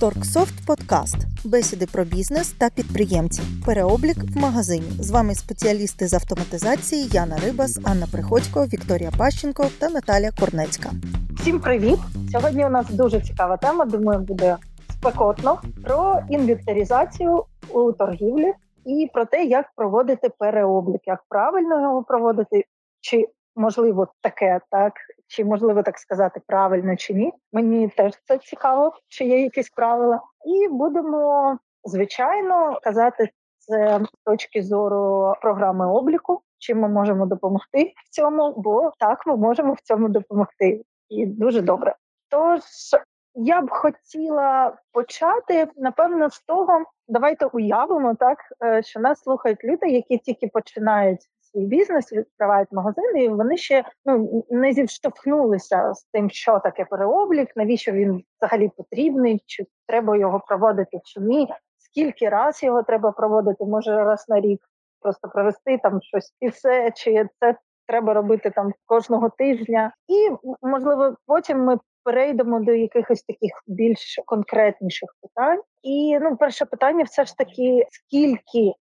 [0.00, 1.16] Торксофт Подкаст.
[1.44, 3.44] Бесіди про бізнес та підприємців.
[3.66, 4.90] Переоблік в магазині.
[4.90, 10.90] З вами спеціалісти з автоматизації Яна Рибас, Анна Приходько, Вікторія Пащенко та Наталя Корнецька.
[11.40, 11.98] Всім привіт!
[12.32, 13.84] Сьогодні у нас дуже цікава тема.
[13.84, 14.56] Думаю, буде
[14.92, 18.52] спекотно про інвентаризацію у торгівлі
[18.84, 22.64] і про те, як проводити переоблік, як правильно його проводити,
[23.00, 24.92] чи можливо таке, так
[25.30, 27.32] чи можливо так сказати правильно чи ні.
[27.52, 34.62] Мені теж це цікаво, чи є якісь правила, і будемо звичайно казати це з точки
[34.62, 36.40] зору програми обліку.
[36.58, 38.54] Чим ми можемо допомогти в цьому?
[38.56, 41.94] Бо так ми можемо в цьому допомогти, і дуже добре.
[42.28, 42.60] Тож
[43.34, 49.88] я б хотіла почати напевно з того, давайте уявимо так, е, що нас слухають люди,
[49.88, 51.20] які тільки починають
[51.52, 57.56] свій бізнес, відкривають магазини, і вони ще ну не зіштовхнулися з тим, що таке переоблік,
[57.56, 63.64] навіщо він взагалі потрібний, чи треба його проводити, чи ні, скільки раз його треба проводити,
[63.64, 64.60] може раз на рік
[65.00, 67.54] просто провести там щось і все, чи це
[67.86, 70.30] треба робити там кожного тижня, і
[70.62, 71.78] можливо потім ми.
[72.04, 75.60] Перейдемо до якихось таких більш конкретніших питань.
[75.82, 78.72] І ну, перше питання все ж таки: скільки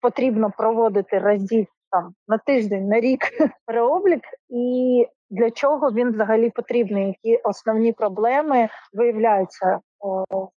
[0.00, 3.20] потрібно проводити разів там на тиждень, на рік
[3.66, 7.06] переоблік, і для чого він взагалі потрібний?
[7.06, 9.80] Які основні проблеми виявляються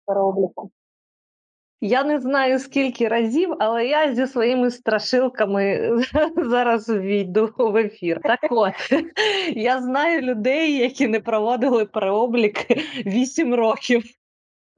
[0.05, 0.69] переобліком?
[1.81, 5.91] Я не знаю скільки разів, але я зі своїми страшилками
[6.38, 8.19] зараз війду в ефір.
[8.23, 8.73] Так от
[9.55, 12.58] я знаю людей, які не проводили переоблік
[13.05, 14.03] 8 років.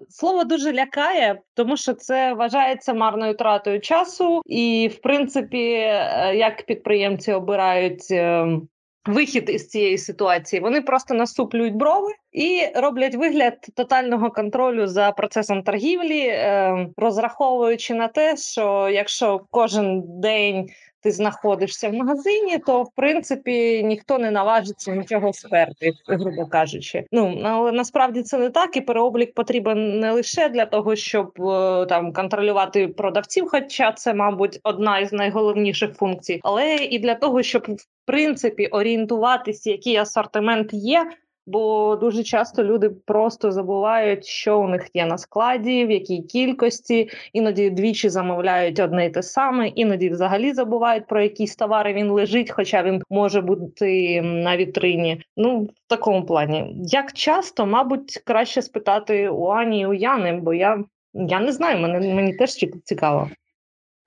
[0.10, 6.66] Слово дуже лякає, тому що це вважається марною тратою часу, і в принципі, е, як
[6.66, 8.12] підприємці обирають.
[8.12, 8.68] Ем,
[9.06, 15.64] вихід із цієї ситуації вони просто насуплюють брови і роблять вигляд тотального контролю за процесом
[15.64, 20.70] торгівлі, ем, розраховуючи на те, що якщо кожен день
[21.04, 27.06] ти знаходишся в магазині, то в принципі ніхто не наважиться нічого сперти, грубо кажучи.
[27.12, 31.86] Ну але насправді це не так, і переоблік потрібен не лише для того, щоб е,
[31.86, 37.64] там контролювати продавців, хоча це, мабуть, одна із найголовніших функцій, але і для того, щоб
[37.72, 41.12] в принципі орієнтуватися, який асортимент є.
[41.46, 47.10] Бо дуже часто люди просто забувають, що у них є на складі, в якій кількості,
[47.34, 52.52] іноді двічі замовляють одне й те саме, іноді взагалі забувають про якісь товари він лежить,
[52.52, 55.22] хоча він може бути на вітрині.
[55.38, 60.54] Ну в такому плані, як часто, мабуть, краще спитати у Ані і у Яни, бо
[60.54, 63.30] я я не знаю, мене мені теж цікаво.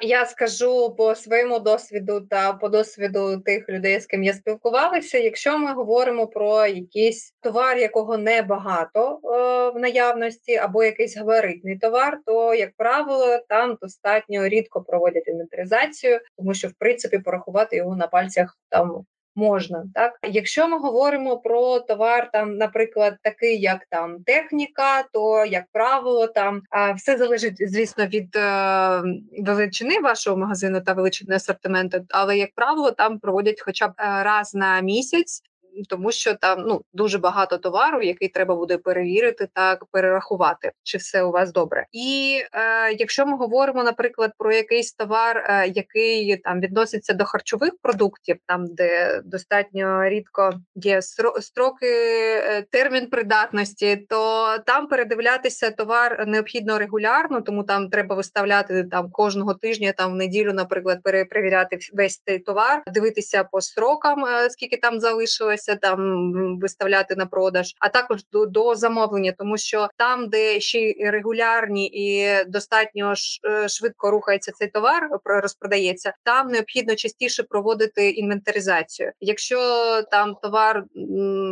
[0.01, 5.19] Я скажу по своєму досвіду та по досвіду тих людей, з ким я спілкувалася.
[5.19, 12.19] Якщо ми говоримо про якийсь товар, якого небагато е, в наявності, або якийсь габаритний товар,
[12.27, 18.07] то як правило там достатньо рідко проводять інвентаризацію, тому що в принципі порахувати його на
[18.07, 19.85] пальцях там можна.
[19.95, 26.27] Так, якщо ми говоримо про товар, там, наприклад, такий як там техніка, то як правило,
[26.27, 26.63] там
[26.97, 29.03] все залежить, звісно, від е,
[29.39, 34.55] величини вашого магазину та величини асортименту, але як правило, там проводять хоча б е, раз
[34.55, 35.43] на місяць
[35.89, 41.23] тому що там ну дуже багато товару, який треба буде перевірити та перерахувати, чи все
[41.23, 41.87] у вас добре.
[41.93, 47.71] І е, якщо ми говоримо, наприклад, про якийсь товар, е, який там відноситься до харчових
[47.83, 51.03] продуктів, там де достатньо рідко є
[51.41, 59.11] строки е, термін придатності, то там передивлятися товар необхідно регулярно, тому там треба виставляти там
[59.11, 64.77] кожного тижня, там в неділю, наприклад, перепровіряти весь цей товар, дивитися по строкам, е, скільки
[64.77, 70.29] там залишилось збирається там виставляти на продаж, а також до, до замовлення, тому що там,
[70.29, 73.15] де ще регулярні і достатньо
[73.49, 79.13] е, швидко рухається цей товар, розпродається, там необхідно частіше проводити інвентаризацію.
[79.21, 79.59] Якщо
[80.11, 80.85] там товар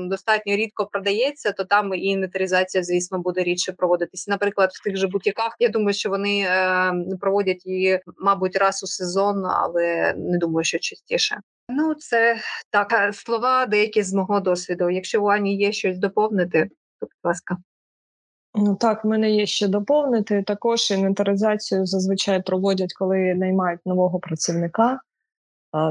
[0.08, 4.30] достатньо рідко продається, то там і інвентаризація, звісно, буде рідше проводитися.
[4.30, 8.86] Наприклад, в тих же бутіках я думаю, що вони е, проводять її, мабуть, раз у
[8.86, 11.38] сезон, але не думаю, що частіше.
[11.76, 12.36] Ну, це
[12.70, 14.90] так слова деякі з мого досвіду.
[14.90, 16.70] Якщо у Ані є щось доповнити,
[17.00, 17.56] то будь ласка.
[18.54, 20.42] Ну так, в мене є ще доповнити.
[20.42, 25.00] Також інвентаризацію зазвичай проводять, коли наймають нового працівника.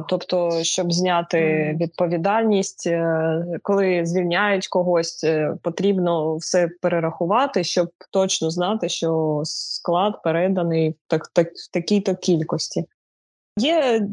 [0.10, 8.90] Тобто, щоб зняти відповідальність, е, коли звільняють когось, е, потрібно все перерахувати, щоб точно знати,
[8.90, 12.86] що склад переданий в так, так, такій-то кількості.
[13.58, 14.08] Є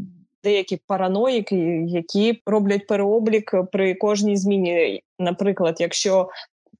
[0.45, 1.57] деякі параноїки,
[1.89, 5.03] які роблять переоблік при кожній зміні.
[5.19, 6.29] Наприклад, якщо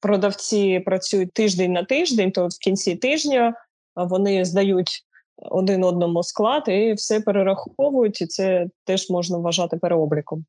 [0.01, 3.55] продавці працюють тиждень на тиждень, то в кінці тижня
[3.97, 5.05] вони здають
[5.37, 10.45] один одному склад і все перераховують, і це теж можна вважати переобліком.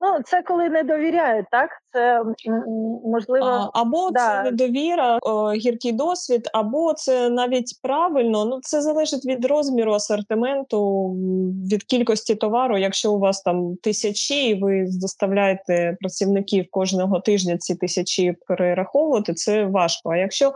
[0.00, 1.70] Ну, це коли не довіряють, так?
[1.92, 2.22] Це
[3.04, 3.70] можливо.
[3.74, 4.20] Або да.
[4.20, 5.18] це недовіра,
[5.54, 8.44] гіркий досвід, або це навіть правильно.
[8.44, 11.10] Ну це залежить від розміру асортименту,
[11.72, 12.78] від кількості товару.
[12.78, 19.64] Якщо у вас там тисячі, і ви доставляєте працівників кожного тижня ці тисячі перераховувати, це
[19.64, 20.10] важко.
[20.10, 20.52] А якщо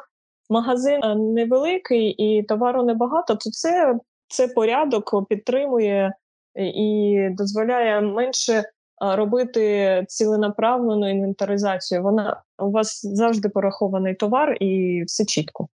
[0.51, 1.01] магазин
[1.35, 3.95] невеликий і товару небагато, то це,
[4.29, 6.15] це порядок підтримує
[6.55, 8.65] і дозволяє менше
[9.01, 12.03] робити ціленаправлену інвентаризацію.
[12.03, 15.69] Вона у вас завжди порахований товар і все чітко.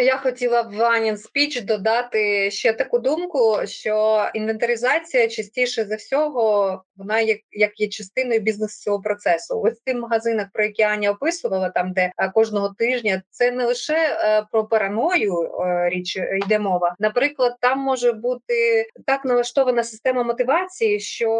[0.00, 7.20] Я хотіла в Ванін спіч додати ще таку думку, що інвентаризація частіше за всього вона
[7.20, 9.60] як як є частиною бізнесу цього процесу.
[9.60, 14.46] Ось тих магазинах, про які Аня описувала, там де кожного тижня це не лише е,
[14.52, 16.94] про параною е, річ йде мова.
[16.98, 21.30] Наприклад, там може бути так налаштована система мотивації, що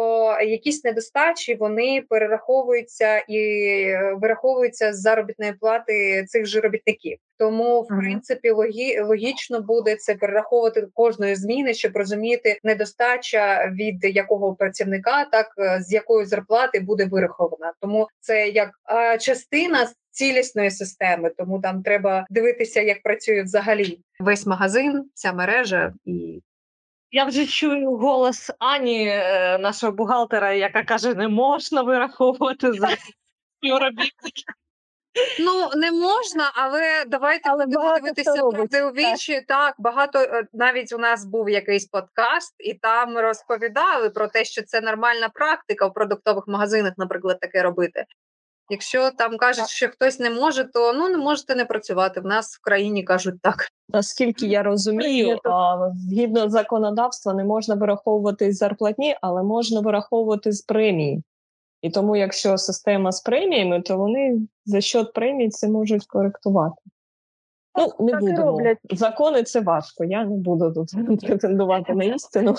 [0.41, 7.17] якісь недостачі вони перераховуються і е, вираховуються з заробітної плати цих же робітників.
[7.39, 14.55] Тому, в принципі, логі, логічно буде це перераховувати кожної зміни, щоб розуміти недостача від якого
[14.55, 17.73] працівника, так е, з якої зарплати буде вирахована.
[17.81, 21.31] Тому це як а, частина цілісної системи.
[21.37, 26.41] Тому там треба дивитися, як працює взагалі весь магазин, ця мережа і.
[27.11, 32.89] Я вже чую голос Ані, е, нашого бухгалтера, яка каже: не можна вираховувати за
[33.57, 34.53] співробітників.
[35.39, 39.33] Ну не можна, але давайте але дивитися правди у вічі.
[39.33, 39.45] Так.
[39.47, 44.63] так, багато е, навіть у нас був якийсь подкаст, і там розповідали про те, що
[44.63, 48.05] це нормальна практика в продуктових магазинах, наприклад, таке робити.
[48.69, 52.21] Якщо там кажуть, що хтось не може, то ну не можете не працювати.
[52.21, 53.67] В нас в країні кажуть так.
[53.89, 55.39] Наскільки я розумію,
[56.09, 61.23] згідно законодавства не можна вираховувати з зарплатні, але можна вираховувати з премії.
[61.81, 66.81] І тому, якщо система з преміями, то вони за счет премій це можуть коректувати.
[67.77, 68.57] Ну, не будемо.
[68.91, 70.03] Закони це важко.
[70.03, 70.89] Я не буду тут
[71.27, 72.55] претендувати на істину.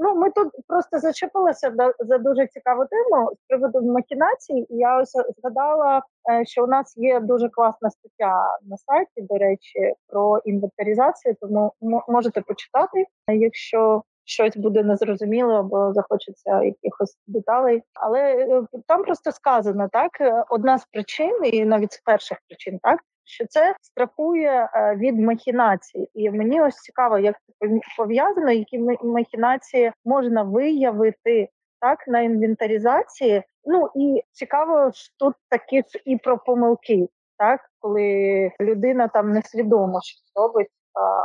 [0.00, 4.66] Ну, ми тут просто зачепилися за дуже цікаву тему з приводу махінацій.
[4.70, 9.38] І я ось згадала, е, що у нас є дуже класна стаття на сайті, до
[9.38, 11.36] речі, про інвентаризацію.
[11.40, 11.72] Тому
[12.08, 17.82] можете почитати, якщо щось буде незрозуміло або захочеться якихось деталей.
[17.94, 22.78] Але е, там просто сказано так: е, одна з причин, і навіть з перших причин,
[22.82, 28.78] так що це страхує е, від махінацій, і мені ось цікаво, як це пов'язано, які
[29.02, 31.48] махінації можна виявити
[31.80, 33.42] так на інвентаризації.
[33.64, 37.08] Ну і цікаво, що тут такі ж і про помилки,
[37.38, 40.68] так коли людина там несвідомо щось робить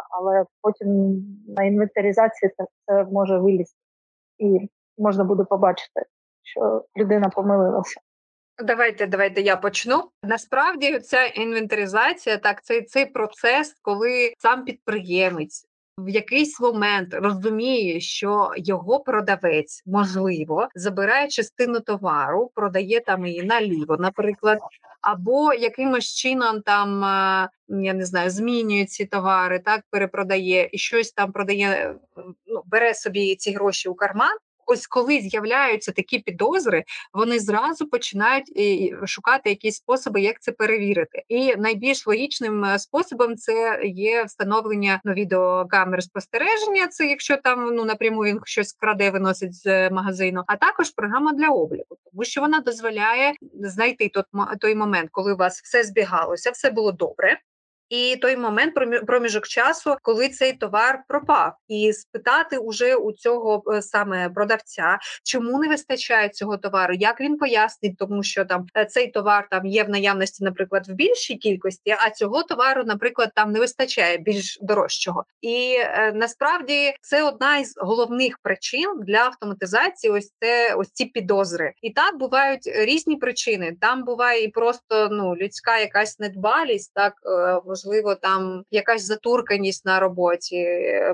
[0.09, 3.77] але потім на інвентаризації це, це може вилізти,
[4.38, 6.06] і можна буде побачити,
[6.44, 8.00] що людина помилилася.
[8.63, 10.03] Давайте, давайте я почну.
[10.23, 15.65] Насправді, ця інвентаризація, так, цей цей процес, коли сам підприємець
[16.06, 23.98] в якийсь момент розуміє, що його продавець можливо забирає частину товару, продає там її наліво,
[23.98, 24.59] наприклад,
[25.01, 27.03] або якимось чином там
[27.68, 31.96] я не знаю, змінює ці товари, так перепродає і щось там продає,
[32.48, 38.51] ну бере собі ці гроші у карман ось коли з'являються такі підозри, вони зразу починають
[39.06, 41.24] шукати якісь способи, як це перевірити.
[41.27, 46.88] І найбільш логічним е, способом це є встановлення ну, відеокамер спостереження.
[46.88, 51.48] Це якщо там ну напряму він щось краде, виносить з магазину, а також програма для
[51.48, 54.24] обліку, тому що вона дозволяє знайти той,
[54.60, 57.39] той момент, коли у вас все збігалося, все було добре
[57.91, 58.74] і той момент
[59.07, 65.60] проміжок часу, коли цей товар пропав, і спитати уже у цього е, саме продавця, чому
[65.60, 69.83] не вистачає цього товару, як він пояснить, тому що там е, цей товар там є
[69.83, 75.25] в наявності, наприклад, в більшій кількості, а цього товару, наприклад, там не вистачає більш дорожчого.
[75.41, 80.13] І е, насправді це одна із головних причин для автоматизації.
[80.13, 83.77] Ось це ось ці підозри, і так бувають різні причини.
[83.81, 87.13] Там буває і просто ну людська якась недбалість, так
[87.85, 90.67] можливо, там якась затурканість на роботі,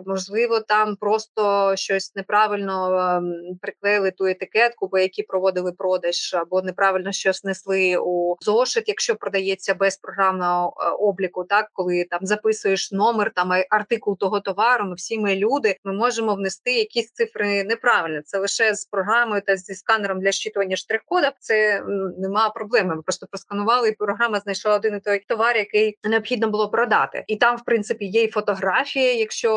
[0.05, 7.11] можливо, там просто щось неправильно ем, приклеїли ту етикетку, по якій проводили продаж, або неправильно
[7.11, 13.31] щось несли у зошит, якщо продається без програмного е, обліку, так коли там записуєш номер,
[13.35, 14.85] там артикул того товару.
[14.85, 18.21] Ми всі ми люди, ми можемо внести якісь цифри неправильно.
[18.25, 21.31] Це лише з програмою та зі сканером для щитування штрих-кодів.
[21.39, 21.83] Це
[22.17, 22.95] нема проблеми.
[22.95, 27.23] Ми просто просканували, і програма знайшла один і той товар, який необхідно було продати.
[27.27, 29.13] І там, в принципі, є і фотографія.
[29.13, 29.51] Якщо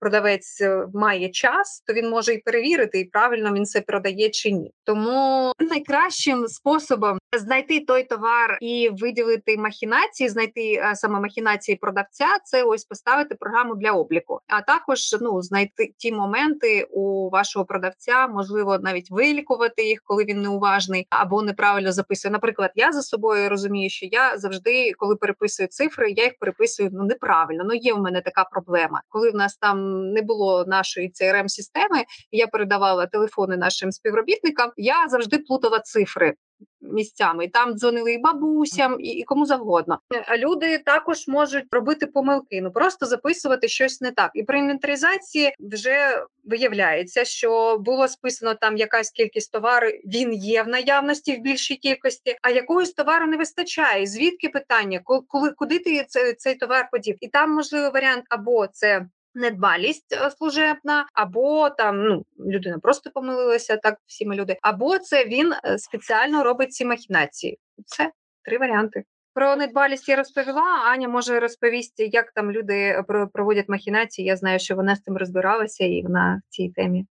[0.00, 4.50] продавець е, має час, то він може і перевірити, і правильно він це продає чи
[4.50, 4.70] ні.
[4.84, 12.62] Тому найкращим способом знайти той товар і виділити махінації, знайти е, саме махінації продавця, це
[12.62, 14.40] ось поставити програму для обліку.
[14.48, 20.42] А також ну знайти ті моменти у вашого продавця, можливо, навіть вилікувати їх, коли він
[20.42, 22.32] неуважний або неправильно записує.
[22.32, 27.04] Наприклад, я за собою розумію, що я завжди, коли переписую цифри, я їх переписую ну
[27.04, 27.64] неправильно.
[27.66, 32.04] Ну є в мене така проблема, коли в нас там не було нашої crm системи
[32.32, 34.72] я передавала телефони нашим співробітникам.
[34.76, 36.34] Я завжди плутала цифри
[36.80, 37.48] місцями.
[37.48, 39.98] Там дзвонили і бабусям, і, і кому завгодно.
[40.38, 44.30] Люди також можуть робити помилки, ну просто записувати щось не так.
[44.34, 50.68] І при інвентаризації вже виявляється, що було списано там якась кількість товару, він є в
[50.68, 54.06] наявності в більшій кількості, а якогось товару не вистачає.
[54.06, 55.00] Звідки питання?
[55.28, 56.06] Коли куди ти
[56.38, 57.16] цей товар подів?
[57.20, 63.76] І там можливий варіант або це недбалість е, служебна, або там ну людина просто помилилася,
[63.76, 67.58] так всі ми люди, або це він е, спеціально робить ці махінації.
[67.86, 68.10] Це
[68.44, 69.04] три варіанти.
[69.34, 70.62] Про недбалість я розповіла.
[70.92, 74.28] Аня може розповісти, як там люди е, проводять махінації.
[74.28, 77.06] Я знаю, що вона з цим розбиралася, і вона в цій темі.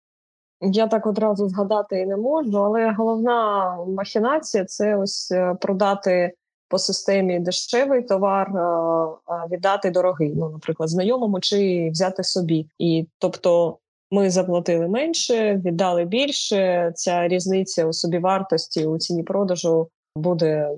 [0.60, 6.32] Я так одразу згадати і не можу, але головна махінація це ось продати
[6.68, 8.52] по системі дешевий товар
[9.50, 12.66] віддати дорогий, ну, наприклад, знайомому чи взяти собі.
[12.78, 13.78] І тобто
[14.10, 16.92] ми заплатили менше, віддали більше.
[16.94, 20.70] Ця різниця у собівартості у ціні продажу буде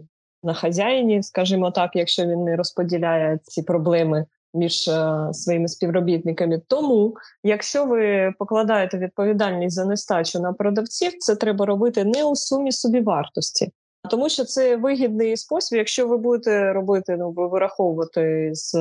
[0.43, 4.27] на хазяїні, скажімо так, якщо він не розподіляє ці проблеми.
[4.55, 11.67] Між uh, своїми співробітниками, тому якщо ви покладаєте відповідальність за нестачу на продавців, це треба
[11.67, 13.73] робити не у сумі собівартості,
[14.11, 18.75] тому що це вигідний спосіб, якщо ви будете робити, ну ви вираховувати з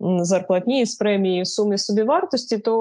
[0.00, 2.76] зарплатні з премії в сумі собівартості, то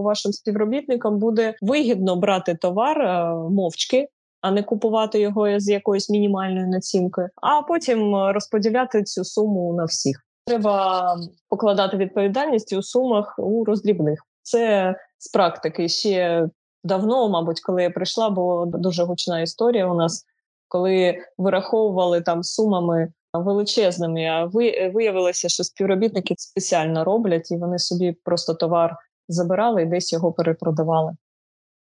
[0.00, 4.08] вашим співробітникам буде вигідно брати товар е, мовчки.
[4.40, 10.26] А не купувати його з якоюсь мінімальною націнкою, а потім розподіляти цю суму на всіх.
[10.46, 11.16] Треба
[11.48, 14.26] покладати відповідальність у сумах у роздрібних.
[14.42, 16.48] Це з практики ще
[16.84, 19.86] давно, мабуть, коли я прийшла, була дуже гучна історія.
[19.86, 20.24] У нас
[20.72, 28.16] коли вираховували там сумами величезними, а ви виявилося, що співробітники спеціально роблять, і вони собі
[28.24, 28.96] просто товар
[29.28, 31.12] забирали і десь його перепродавали.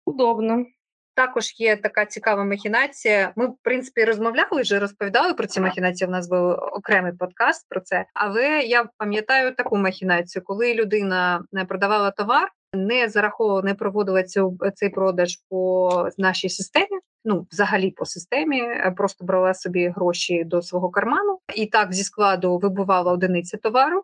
[0.07, 0.65] Удобно.
[1.15, 3.33] Також є така цікава махінація.
[3.37, 6.09] Ми, в принципі, розмовляли вже розповідали про ці махінації.
[6.09, 8.07] У нас був окремий подкаст про це.
[8.15, 14.59] Але я пам'ятаю таку махінацію, коли людина не продавала товар, не зараховувала, не проводила цю
[14.75, 20.63] цей продаж по нашій системі ну взагалі по системі, е, просто брала собі гроші до
[20.63, 21.39] свого карману.
[21.57, 24.03] І так зі складу вибувала одиниці товару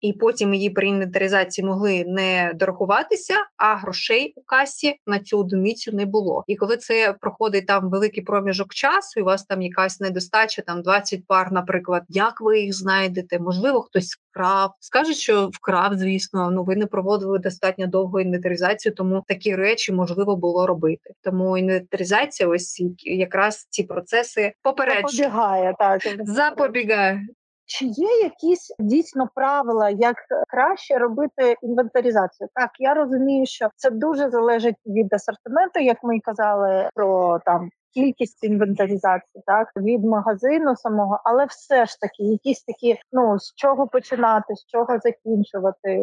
[0.00, 5.92] і потім її при інвентаризації могли не дорахуватися, а грошей у касі на цю одиницю
[5.92, 6.44] не було.
[6.46, 10.82] І коли це проходить там великий проміжок часу, і у вас там якась недостача, там
[10.82, 13.38] 20 пар, наприклад, як ви їх знайдете?
[13.38, 16.50] Можливо, хтось вкрав, скажуть, що вкрав, звісно.
[16.50, 21.10] Ну ви не проводили достатньо довго інвентаризацію, тому такі речі можливо було робити.
[21.22, 25.10] Тому інвентаризація, ось якраз ці процеси попереджує.
[25.10, 27.26] запобігає так запобігає.
[27.66, 30.16] Чи є якісь дійсно правила, як
[30.48, 32.48] краще робити інвентаризацію?
[32.54, 37.68] Так, я розумію, що це дуже залежить від асортименту, як ми й казали про там.
[37.94, 43.88] Кількість інвентаризації, так від магазину самого, але все ж таки, якісь такі, ну з чого
[43.88, 45.98] починати, з чого закінчувати.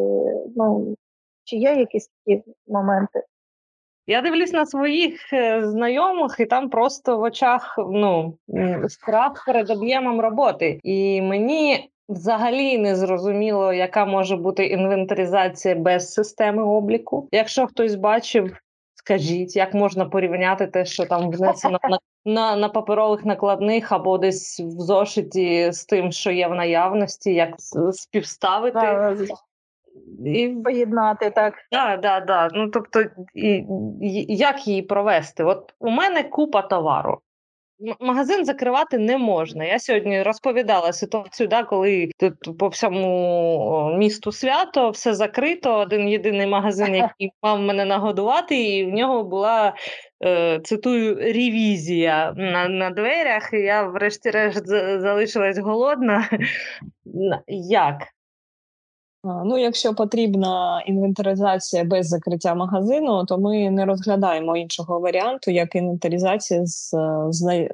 [0.56, 0.96] Ну
[1.44, 3.22] чи є якісь такі моменти?
[4.06, 8.38] Я дивлюсь на своїх е, знайомих, і там просто в очах ну
[8.88, 10.80] страх перед об'ємом роботи.
[10.82, 17.28] І мені взагалі не зрозуміло, яка може бути інвентаризація без системи обліку.
[17.32, 18.56] Якщо хтось бачив,
[18.94, 24.60] скажіть, як можна порівняти те, що там внесено на на, на паперових накладних або десь
[24.60, 27.54] в зошиті з тим, що є в наявності, як
[27.92, 28.78] співставити
[30.26, 31.54] і поєднати так.
[31.70, 32.50] Так, так, так.
[32.54, 33.02] Ну тобто,
[33.34, 33.48] і,
[34.02, 35.44] і, як її провести?
[35.44, 37.18] От у мене купа товару.
[38.00, 39.64] магазин закривати не можна.
[39.64, 45.78] Я сьогодні розповідала ситуацію, да, коли тут по всьому місту свято, все закрито.
[45.78, 49.74] Один єдиний магазин, який мав мене нагодувати, і в нього була.
[50.24, 54.66] е, Цитую ревізія на, на дверях, і я, врешті-решт,
[55.00, 56.28] залишилась голодна.
[57.70, 57.96] Як?
[59.24, 66.66] Ну, якщо потрібна інвентаризація без закриття магазину, то ми не розглядаємо іншого варіанту, як інвентаризація
[66.66, 67.26] з, е,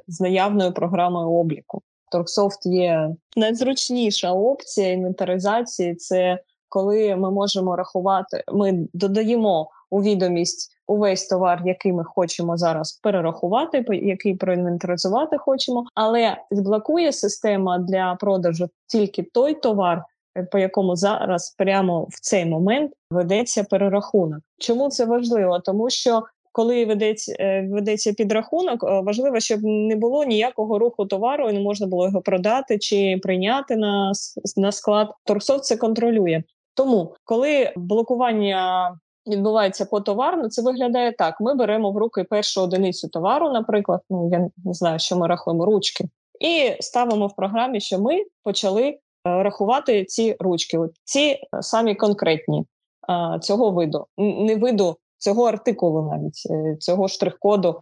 [0.07, 1.81] з, наявною програмою обліку.
[2.11, 5.95] Торксофт є найзручніша опція інвентаризації.
[5.95, 6.39] Це
[6.69, 13.85] коли ми можемо рахувати, ми додаємо у відомість увесь товар, який ми хочемо зараз перерахувати,
[13.89, 20.03] який проінвентаризувати хочемо, але блокує система для продажу тільки той товар,
[20.51, 24.39] по якому зараз прямо в цей момент ведеться перерахунок.
[24.57, 25.59] Чому це важливо?
[25.59, 31.49] Тому що коли ведеться, е, ведеться підрахунок, е, важливо, щоб не було ніякого руху товару,
[31.49, 34.11] і не можна було його продати чи прийняти на,
[34.57, 35.09] на склад.
[35.25, 36.43] Торксофт це контролює.
[36.75, 38.91] Тому, коли блокування
[39.27, 44.29] відбувається по потоварно, це виглядає так: ми беремо в руки першу одиницю товару, наприклад, ну
[44.31, 46.05] я не знаю, що ми рахуємо ручки,
[46.39, 51.95] і ставимо в програмі, що ми почали е, рахувати ці ручки, от ці е, самі
[51.95, 52.65] конкретні
[53.09, 57.81] е, цього виду, не виду цього артикулу, навіть е, цього штрих-коду.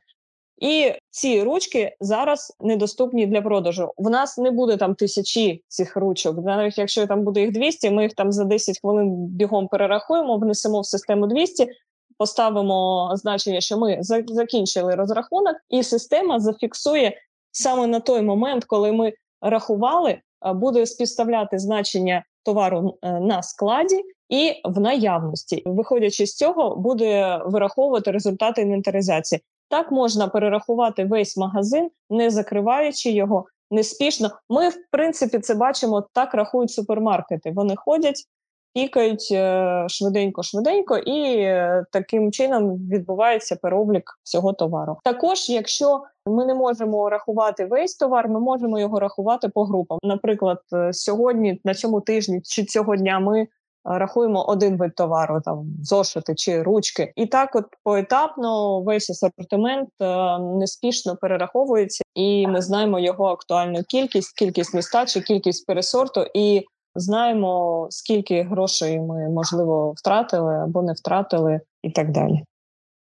[0.62, 3.92] І ці ручки зараз недоступні для продажу.
[3.98, 6.38] В нас не буде там тисячі цих ручок.
[6.46, 10.82] Навіть якщо там буде їх 200, ми їх там за 10 хвилин бігом перерахуємо, внесемо
[10.82, 11.68] в систему 200,
[12.18, 17.18] поставимо значення, що ми закінчили розрахунок, і система зафіксує
[17.52, 24.54] саме на той момент, коли ми рахували, буде співставляти значення товару е, на складі і
[24.66, 25.64] в наявності.
[25.66, 29.42] Виходячи з цього, буде вираховувати результати інвентаризації.
[29.70, 34.30] Так можна перерахувати весь магазин, не закриваючи його неспішно.
[34.50, 37.52] Ми, в принципі, це бачимо, так рахують супермаркети.
[37.52, 38.24] Вони ходять,
[38.74, 39.32] пікають
[39.88, 44.98] швиденько-швиденько, і е, таким чином відбувається переоблік всього товару.
[45.04, 49.98] Також, якщо ми не можемо рахувати весь товар, ми можемо його рахувати по групам.
[50.04, 53.42] Наприклад, е, сьогодні на цьому тижні чи цього дня ми.
[53.42, 53.48] е,
[53.84, 60.40] Рахуємо один вид товару, там зошити чи ручки, і так, от поетапно весь асортимент е,
[60.40, 68.44] неспішно перераховується, і ми знаємо його актуальну кількість, кількість нестачі, кількість пересорту, і знаємо, скільки
[68.44, 72.44] грошей ми можливо втратили або не втратили, і так далі.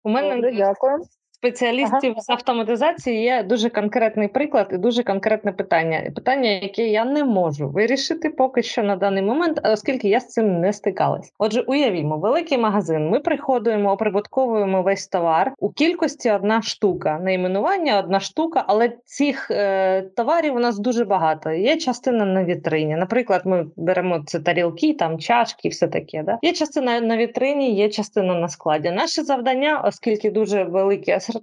[0.04, 0.98] У мене дякую.
[1.46, 6.10] Спеціалістів з автоматизації є дуже конкретний приклад і дуже конкретне питання.
[6.14, 10.60] Питання, яке я не можу вирішити поки що на даний момент, оскільки я з цим
[10.60, 11.32] не стикалась.
[11.38, 13.08] Отже, уявімо, великий магазин.
[13.08, 17.20] Ми приходимо, оприбутковуємо весь товар у кількості одна штука.
[17.22, 21.50] Найменування одна штука, але цих е, товарів у нас дуже багато.
[21.50, 22.96] Є частина на вітрині.
[22.96, 26.22] Наприклад, ми беремо це тарілки, там чашки, все таке.
[26.22, 26.38] Да?
[26.42, 28.90] Є частина на вітрині, є частина на складі.
[28.90, 31.35] Наше завдання, оскільки дуже великий асортимент,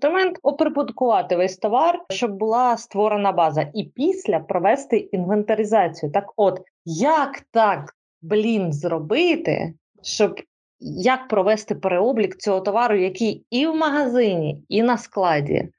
[0.43, 6.11] оприбуткувати весь товар, щоб була створена база, і після провести інвентаризацію.
[6.11, 10.41] Так, от як так, блін, зробити, щоб
[10.79, 15.69] як провести переоблік цього товару, який і в магазині, і на складі.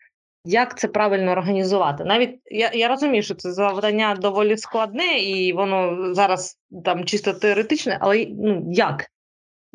[0.47, 2.05] Як це правильно організувати?
[2.05, 7.99] Навіть я, я розумію, що це завдання доволі складне, і воно зараз там чисто теоретичне,
[8.01, 9.07] але ну як?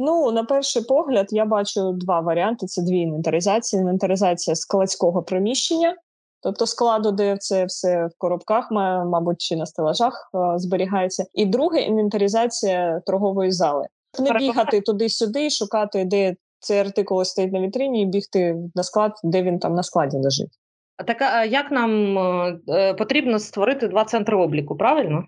[0.02, 5.96] Ну, на перший погляд, я бачу два варіанти: це дві інвентаризації: інвентаризація складського приміщення,
[6.44, 11.26] тобто складу, де це все в коробках, мабуть, чи на стелажах е, зберігається.
[11.34, 13.88] І друге інвентаризація торгової зали.
[14.20, 19.44] Не бігати туди-сюди, шукати, де цей артикул стоїть на вітрині, і бігти на склад, де
[19.44, 20.60] він там на складі лежить.
[20.98, 25.24] А Так, а як нам е, е, потрібно створити два центри обліку, правильно?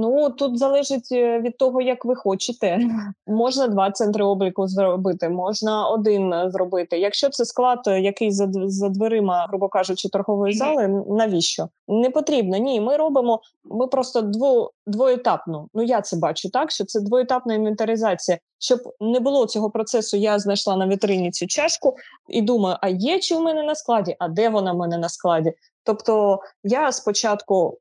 [0.00, 2.78] Ну тут залежить е, від того, як ви хочете.
[3.26, 6.98] Можна два центри обліку зробити, можна один е, зробити.
[6.98, 11.68] Якщо це склад, е, який за, за дверима, грубо кажучи, торгової зали, навіщо?
[11.88, 12.56] Не потрібно.
[12.56, 13.40] Ні, ми робимо.
[13.64, 15.68] Ми просто дво, двоетапну.
[15.74, 18.38] Ну я це бачу так, що це двоетапна інвентаризація.
[18.58, 21.96] Щоб не було цього процесу, я знайшла на вітрині цю чашку
[22.28, 25.08] і думаю, а є чи в мене на складі, а де вона в мене на
[25.08, 25.52] складі?
[25.84, 27.78] Тобто я спочатку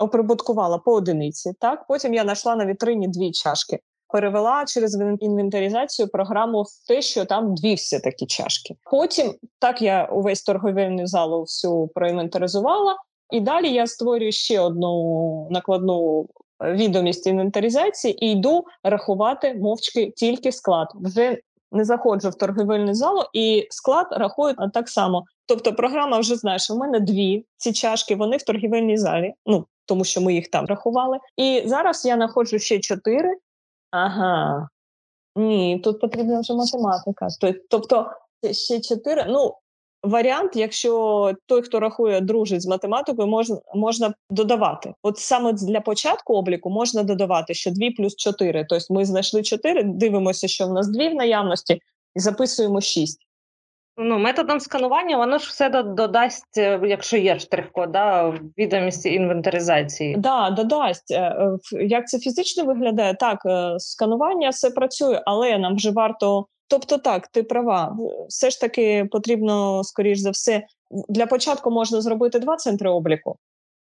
[0.00, 1.52] оприбуткувала по одиниці.
[1.60, 3.78] Так, потім я знайшла на вітрині дві чашки.
[4.12, 8.74] Перевела через інвентаризацію програму в те, що там дві все такі чашки.
[8.90, 12.96] Потім так я увесь торговельну залу всю проінвентаризувала,
[13.30, 16.26] і далі я створюю ще одну накладну
[16.64, 20.88] е, відомість інвентаризації і йду рахувати мовчки тільки склад.
[20.94, 21.38] Вже
[21.72, 25.24] не заходжу в торгівельну залу, і склад рахує так само.
[25.46, 29.34] Тобто, програма вже знає, що в мене дві ці чашки, вони в торгівельній залі.
[29.46, 31.18] Ну тому що ми їх там рахували.
[31.36, 33.36] І зараз я знаходжу ще чотири.
[33.90, 34.68] Ага.
[35.36, 37.28] Ні, тут потрібна вже математика.
[37.70, 38.10] Тобто
[38.52, 39.26] ще чотири.
[39.28, 39.54] Ну,
[40.02, 44.94] варіант, якщо той, хто рахує, дружить з математикою, можна можна додавати.
[45.02, 48.66] От саме для початку обліку можна додавати, що 2 плюс 4.
[48.68, 51.80] Тобто ми знайшли 4, дивимося, що в нас 2 в наявності,
[52.14, 53.18] і записуємо 6.
[54.02, 60.12] Ну, методом сканування воно ж все додасть, е, якщо є штрих-код, да, відомості інвентаризації.
[60.14, 61.10] Так, да, додасть.
[61.10, 61.36] Е,
[61.72, 63.14] е, як це фізично виглядає?
[63.14, 63.38] Так,
[63.78, 67.96] сканування все працює, але нам вже варто Тобто, так, ти права,
[68.28, 70.62] все ж таки потрібно, скоріш за все,
[71.08, 73.36] для початку можна зробити два центри обліку,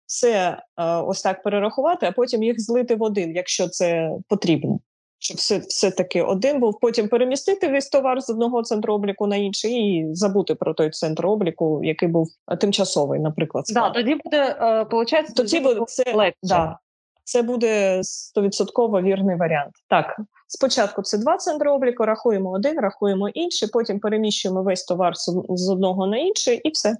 [0.05, 0.57] все
[1.05, 4.79] ось так перерахувати, а потім їх злити в один, якщо це потрібно.
[5.23, 9.35] Щоб все все таки один був, потім перемістити весь товар з одного центру обліку на
[9.35, 13.65] інший і забути про той центр обліку, який був тимчасовий, наприклад.
[13.69, 16.37] Да, тоді буде е, получається, тоді буде це легше.
[16.43, 16.77] Да,
[17.23, 19.71] це буде стовідсотково вірний варіант.
[19.89, 25.13] Так, спочатку це два центри обліку, рахуємо один, рахуємо інший, потім переміщуємо весь товар
[25.49, 26.95] з одного на інший, і все.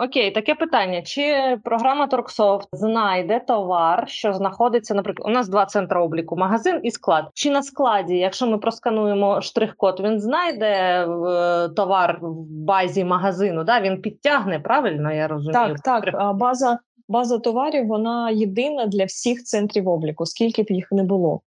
[0.00, 1.22] Окей, таке питання: чи
[1.64, 7.24] програма Торксофт знайде товар, що знаходиться, наприклад, у нас два центри обліку: магазин і склад.
[7.34, 13.64] Чи на складі, якщо ми проскануємо штрих-код, він знайде е, товар в базі магазину?
[13.64, 13.80] Да?
[13.80, 15.12] Він підтягне правильно?
[15.12, 15.52] Я розумію.
[15.52, 16.36] Так, так.
[16.36, 16.78] База
[17.08, 21.40] база товарів вона єдина для всіх центрів обліку, скільки б їх не було.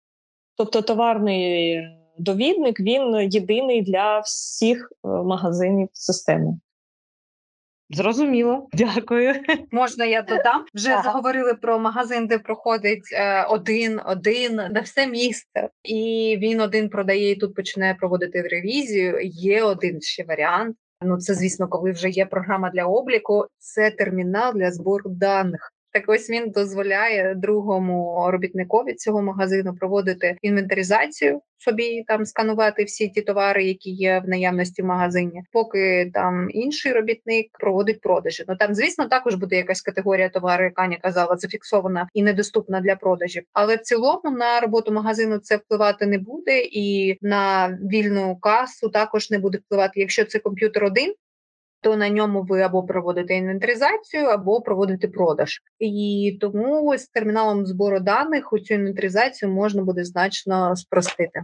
[0.58, 1.82] Тобто товарний
[2.18, 6.60] довідник він єдиний для всіх е, магазинів системи.
[7.90, 9.34] Зрозуміло, дякую.
[9.72, 10.66] Можна я додам?
[10.74, 11.04] Вже ага.
[11.04, 17.32] заговорили про магазин, де проходить е, один, один на все місце, і він один продає
[17.32, 19.20] і тут починає проводити ревізію.
[19.24, 20.78] Є один ще варіант.
[21.02, 23.46] Ну це звісно, коли вже є програма для обліку.
[23.58, 25.75] Це термінал для збору даних.
[25.96, 33.22] Так ось він дозволяє другому робітникові цього магазину проводити інвентаризацію собі там сканувати всі ті
[33.22, 38.44] товари, які є в наявності в магазині, поки там інший робітник проводить продажі.
[38.48, 42.96] Ну там, звісно, також буде якась категорія товару, яка Аня казала, зафіксована і недоступна для
[42.96, 43.44] продажів.
[43.54, 49.32] Але в цілому на роботу магазину це впливати не буде, і на вільну касу також
[49.32, 51.14] не буде впливати, якщо це комп'ютер один
[51.86, 55.60] то на ньому ви або проводите інвентаризацію, або проводите продаж.
[55.80, 61.44] І тому з терміналом збору даних у цю інвентаризацію можна буде значно спростити.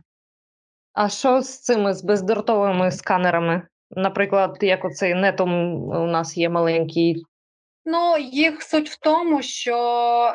[0.93, 3.61] А що з цими з бездротовими сканерами?
[3.91, 7.23] Наприклад, як оцей нетом у нас є маленький.
[7.85, 9.75] Ну, їх суть в тому, що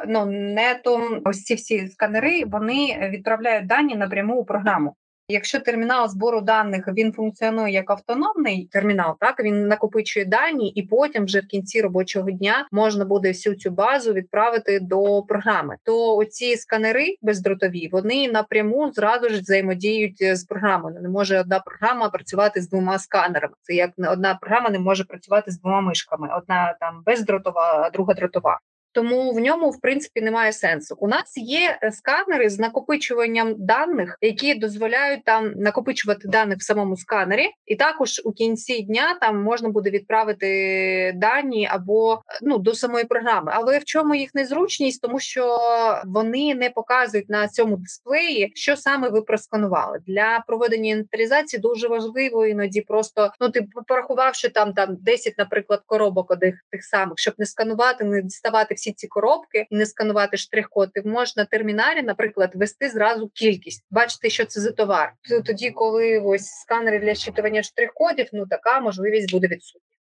[0.08, 4.94] ну нетом ось ці всі сканери вони відправляють дані напряму у програму.
[5.28, 11.24] Якщо термінал збору даних він функціонує як автономний термінал, так він накопичує дані, і потім,
[11.24, 15.76] вже в кінці робочого дня, можна буде всю цю базу відправити до програми.
[15.84, 21.00] То оці сканери бездротові вони напряму зразу ж взаємодіють з програмою.
[21.00, 23.54] Не може одна програма працювати з двома сканерами.
[23.62, 26.28] Це як одна програма не може працювати з двома мишками.
[26.38, 28.60] Одна там бездротова, а друга дротова
[28.96, 30.96] тому в ньому в принципі немає сенсу.
[30.98, 36.96] У нас є е, сканери з накопичуванням даних, які дозволяють там накопичувати даних в самому
[36.96, 42.74] сканері, і також у кінці дня там можна буде відправити дані або е, ну до
[42.74, 43.52] самої програми.
[43.54, 45.58] Але в чому їх незручність, тому що
[46.04, 52.46] вони не показують на цьому дисплеї, що саме ви просканували для проведення інвентаризації Дуже важливо
[52.46, 57.34] іноді просто ну ти порахував, що там там 10, наприклад, коробок одних тих самих, щоб
[57.38, 62.02] не сканувати, не діставати всі всі ці коробки і не сканувати штрих-коди, можна на терміналі,
[62.02, 65.12] наприклад, ввести зразу кількість, бачити, що це за товар.
[65.46, 69.95] Тоді, коли ось сканери для щитування штрих-кодів, ну така можливість буде відсутня.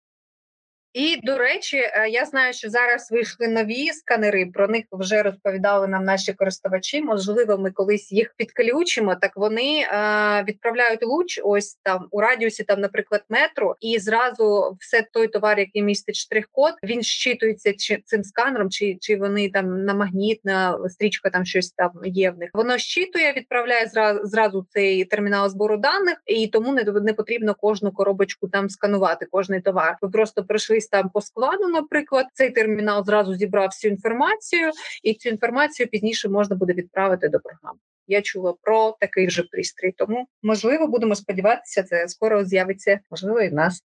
[0.93, 4.45] І до речі, е, я знаю, що зараз вийшли нові сканери.
[4.45, 7.01] Про них вже розповідали нам наші користувачі.
[7.01, 9.15] Можливо, ми колись їх підключимо.
[9.15, 15.07] Так вони е, відправляють луч, ось там у радіусі, там, наприклад, метру, і зразу все
[15.13, 19.93] той товар, який містить штрих-код, він щитується чи цим сканером, чи чи вони там на
[19.93, 22.49] магнітна стрічка, там щось там є в них.
[22.53, 27.91] Воно щитує, відправляє зразу, зразу цей термінал збору даних, і тому не не потрібно кожну
[27.91, 29.25] коробочку там сканувати.
[29.31, 29.97] Кожний товар.
[30.01, 34.71] Ви просто прийшли десь там по складу, наприклад, цей термінал зразу зібрав всю інформацію,
[35.03, 37.79] і цю інформацію пізніше можна буде відправити до програми.
[38.07, 43.49] Я чула про такий же пристрій, тому можливо будемо сподіватися, це скоро з'явиться, можливо, і
[43.49, 43.83] в нас.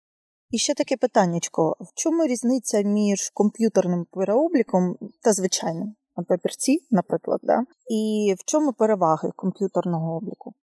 [0.50, 7.40] І ще таке питаннячко: в чому різниця між комп'ютерним переобліком та звичайним на папірці, наприклад,
[7.42, 7.60] да?
[7.90, 10.54] і в чому переваги комп'ютерного обліку?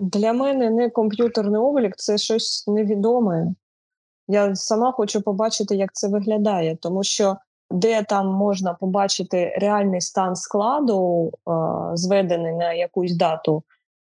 [0.00, 3.54] Для мене не комп'ютерний облік це щось невідоме.
[4.28, 7.36] Я сама хочу побачити, як це виглядає, тому що
[7.70, 11.52] де там можна побачити реальний стан складу, е,
[11.96, 13.62] зведений на якусь дату,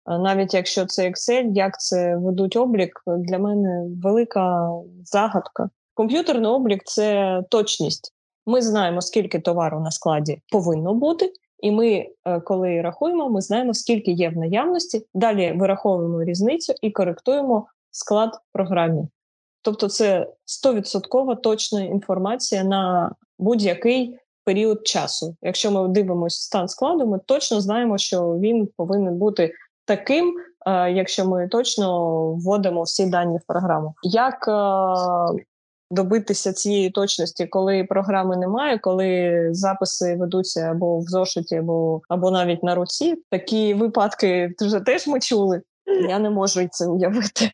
[0.10, 4.71] е, навіть якщо це Excel, як це ведуть облік, для мене велика
[5.03, 5.69] загадка.
[5.93, 8.13] Комп'ютерний облік це точність.
[8.45, 13.73] Ми знаємо, скільки товару на складі повинно бути, і ми, е, коли рахуємо, ми знаємо,
[13.73, 15.05] скільки є в наявності.
[15.13, 19.08] Далі вираховуємо різницю і коректуємо склад в програмі.
[19.69, 20.27] Тобто, це
[20.65, 25.36] 100% точна інформація на будь-який період часу.
[25.41, 29.53] Якщо ми дивимося стан складу, ми точно знаємо, що він повинен бути
[29.86, 30.34] таким,
[30.67, 33.93] е, якщо ми точно вводимо всі дані в програму.
[34.03, 35.43] Як е,
[35.91, 42.63] добитися цієї точності, коли програми немає, коли записи ведуться або в зошиті, або або навіть
[42.63, 43.23] на руці.
[43.29, 45.62] Такі випадки вже теж ми чули.
[46.10, 47.51] Я не можу це уявити.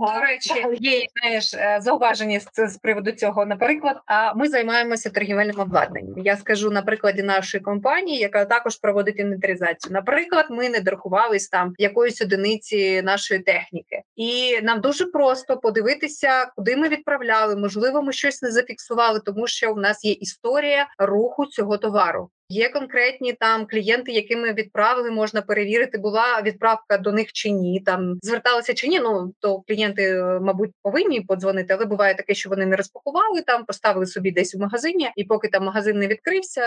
[0.00, 3.46] До речі, є знаєш е, зауваження з, з приводу цього.
[3.46, 6.18] Наприклад, а ми займаємося торгівельним обладнанням.
[6.18, 9.92] Я скажу на прикладі нашої компанії, яка також проводить інвентаризацію.
[9.92, 16.76] Наприклад, ми не дорахувались там якоїсь одиниці нашої техніки, і нам дуже просто подивитися, куди
[16.76, 17.56] ми відправляли.
[17.56, 22.30] Можливо, ми щось не зафіксували, тому що в нас є історія руху цього товару.
[22.52, 27.82] Є конкретні там клієнти, яким ми відправили, можна перевірити, була відправка до них чи ні.
[27.86, 29.00] Там зверталися чи ні.
[29.00, 33.64] Ну то клієнти, е, мабуть, повинні подзвонити, але буває таке, що вони не розпакували там,
[33.64, 36.62] поставили собі десь в магазині, і поки там магазин не відкрився,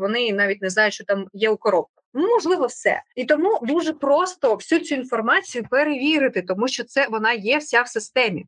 [0.00, 2.04] вони навіть не знають, що там є у коробках.
[2.14, 7.32] Ну, можливо, все і тому дуже просто всю цю інформацію перевірити, тому що це вона
[7.32, 8.46] є вся в системі.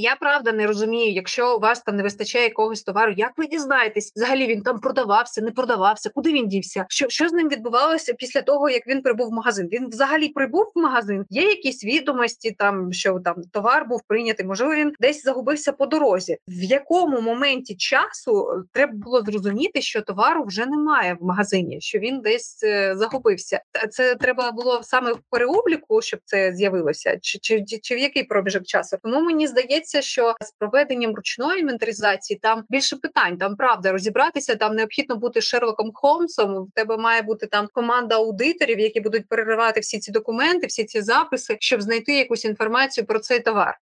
[0.00, 4.12] Я правда не розумію, якщо у вас там не вистачає якогось товару, як ви дізнаєтесь,
[4.16, 6.86] взагалі він там продавався, не продавався, куди він дівся?
[6.88, 9.68] Що що з ним відбувалося після того, як він прибув в магазин?
[9.72, 11.24] Він взагалі прибув в магазин.
[11.30, 16.36] Є якісь відомості, там що там товар був прийнятий, можливо, він десь загубився по дорозі.
[16.48, 21.98] В якому моменті часу е, треба було зрозуміти, що товару вже немає в магазині, що
[21.98, 23.60] він десь е, загубився?
[23.90, 28.64] Це треба було саме в переобліку, щоб це з'явилося, чи, чи, чи, в який проміжок
[28.64, 28.96] часу?
[29.02, 33.38] Тому мені здається здається, що з проведенням ручної інвентаризації там більше питань.
[33.38, 34.56] Там правда розібратися.
[34.56, 36.64] Там необхідно бути Шерлоком Холмсом.
[36.64, 41.02] В тебе має бути там команда аудиторів, які будуть переривати всі ці документи, всі ці
[41.02, 43.78] записи, щоб знайти якусь інформацію про цей товар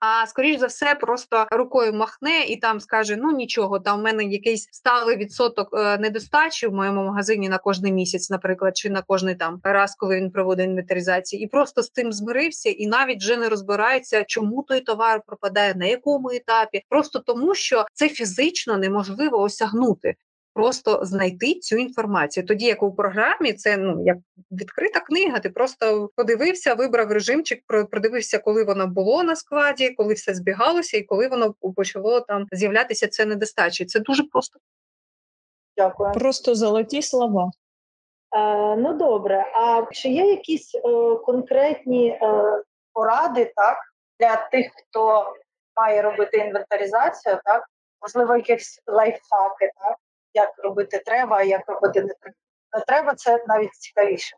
[0.00, 4.24] а скоріш за все, просто рукою махне і там скаже: ну нічого, там в мене
[4.24, 9.34] якийсь сталий відсоток е, недостачі в моєму магазині на кожний місяць, наприклад, чи на кожний
[9.34, 13.48] там раз, коли він проводить інвентаризацію, і просто з тим змирився, і навіть вже не
[13.48, 20.14] розбирається, чому той товар пропадає, на якому етапі, просто тому, що це фізично неможливо осягнути
[20.58, 22.46] просто знайти цю інформацію.
[22.46, 24.16] Тоді як у програмі це ну як
[24.50, 25.38] відкрита книга.
[25.38, 31.02] Ти просто подивився, вибрав режимчик, продивився, коли воно було на складі, коли все збігалося, і
[31.02, 33.84] коли воно почало там з'являтися це недостачі.
[33.84, 34.58] Це дуже просто.
[35.76, 36.12] Дякую.
[36.12, 37.50] Просто золоті слова.
[38.36, 39.52] Е, Ну добре.
[39.54, 40.80] А чи є якісь е,
[41.16, 42.18] конкретні е,
[42.92, 43.76] поради так
[44.20, 45.32] для тих, хто
[45.76, 47.64] має робити інвентаризацію, так
[48.02, 49.96] можливо, якісь лайфхаки, так
[50.34, 52.36] як робити треба, як робити не треба.
[52.72, 54.36] Не треба це навіть цікавіше.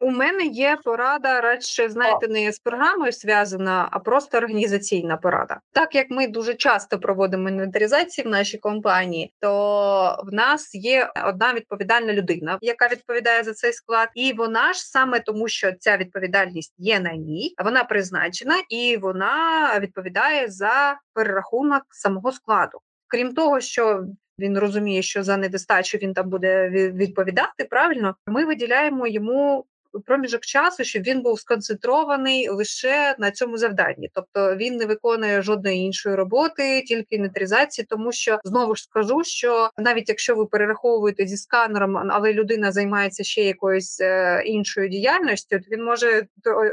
[0.00, 5.60] У мене є порада, радше знаєте, не з програмою зв'язана, а просто організаційна порада.
[5.72, 11.54] Так як ми дуже часто проводимо інвентаризації в нашій компанії, то в нас є одна
[11.54, 16.74] відповідальна людина, яка відповідає за цей склад, і вона ж саме тому, що ця відповідальність
[16.78, 22.78] є на ній, вона призначена і вона відповідає за перерахунок самого складу.
[23.08, 24.04] Крім того, що
[24.38, 28.16] він розуміє, що за недостачу він там буде відповідати правильно.
[28.26, 29.66] Ми виділяємо йому
[30.06, 35.78] проміжок часу, щоб він був сконцентрований лише на цьому завданні, тобто він не виконує жодної
[35.78, 41.36] іншої роботи, тільки інвентаризації, тому що знову ж скажу, що навіть якщо ви перераховуєте зі
[41.36, 46.26] сканером, але людина займається ще якоюсь е, іншою діяльністю, то він може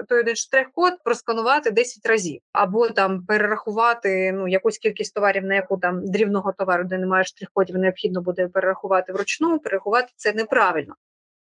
[0.09, 5.77] той один штрих-код просканувати 10 разів, або там перерахувати ну якусь кількість товарів, на яку
[5.77, 9.59] там дрібного товару, де немає штрих-кодів, необхідно буде перерахувати вручну.
[9.59, 10.95] Перерахувати це неправильно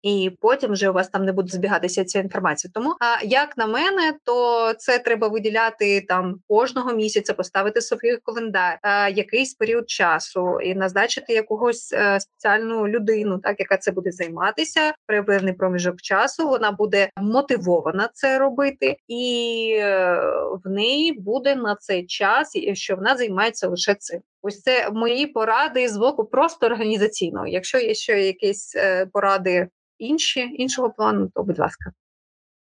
[0.07, 2.71] і потім вже у вас там не буде збігатися ця інформація.
[2.73, 8.79] Тому а як на мене, то це треба виділяти там кожного місяця, поставити собі календар,
[8.81, 14.11] а, якийсь період часу і назначити якогось а, е, спеціальну людину, так яка це буде
[14.11, 16.49] займатися при певний проміжок часу.
[16.49, 20.19] Вона буде мотивована це робити, і е,
[20.63, 24.21] в неї буде на цей час, що вона займається лише цим.
[24.41, 27.47] Ось це мої поради з боку просто організаційного.
[27.47, 31.91] Якщо є ще якісь е, поради інші іншого плану, то будь ласка.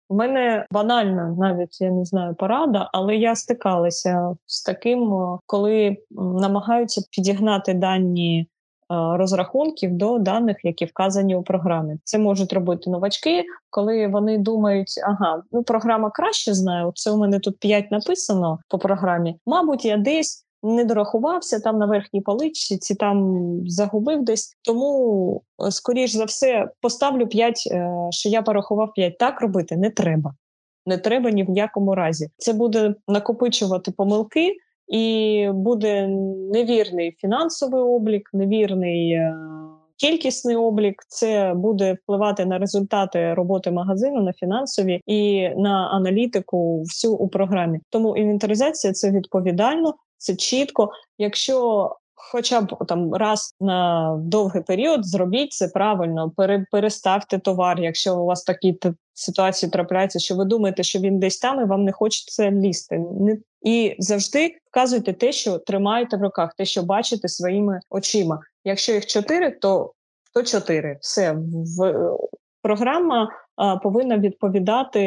[0.08, 5.12] У мене банальна, навіть я не знаю, порада, але я стикалася з таким,
[5.46, 8.48] коли намагаються підігнати дані
[8.90, 11.96] розрахунків до даних, які вказані у програмі.
[12.04, 16.90] Це можуть робити новачки, коли вони думають, ага, ну програма краще знає.
[16.94, 19.36] Це у мене тут 5 написано по програмі.
[19.46, 24.56] Мабуть, я десь не дорахувався там на верхній поличці, там загубив десь.
[24.62, 29.18] Тому, е, скоріш за все, поставлю 5, е, що я порахував 5.
[29.18, 30.34] Так робити не треба.
[30.86, 32.28] Не треба ні в якому разі.
[32.36, 34.56] Це буде накопичувати помилки,
[34.88, 36.08] і буде
[36.52, 39.12] невірний фінансовий облік, невірний.
[39.12, 39.34] Е,
[40.00, 47.14] кількісний облік це буде впливати на результати роботи магазину, на фінансові і на аналітику всю
[47.14, 47.80] у програмі.
[47.90, 50.90] Тому інвентаризація це відповідально, це чітко.
[51.18, 58.20] Якщо хоча б там раз на довгий період зробіть це правильно, пере, переставте товар, якщо
[58.20, 58.78] у вас такі
[59.14, 63.04] ситуації трапляються, що ви думаєте, що він десь там і вам не хочеться лізти.
[63.62, 68.40] І завжди вказуйте те, що тримаєте в руках, те, що бачите своїми очима.
[68.64, 69.92] Якщо їх чотири, то
[70.34, 70.98] то чотири.
[71.00, 71.36] Все
[71.78, 71.94] в
[72.62, 75.00] програма а, повинна відповідати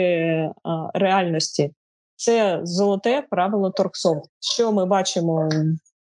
[0.63, 1.71] а, реальності.
[2.15, 4.23] Це золоте правило торксов.
[4.39, 5.49] Що ми бачимо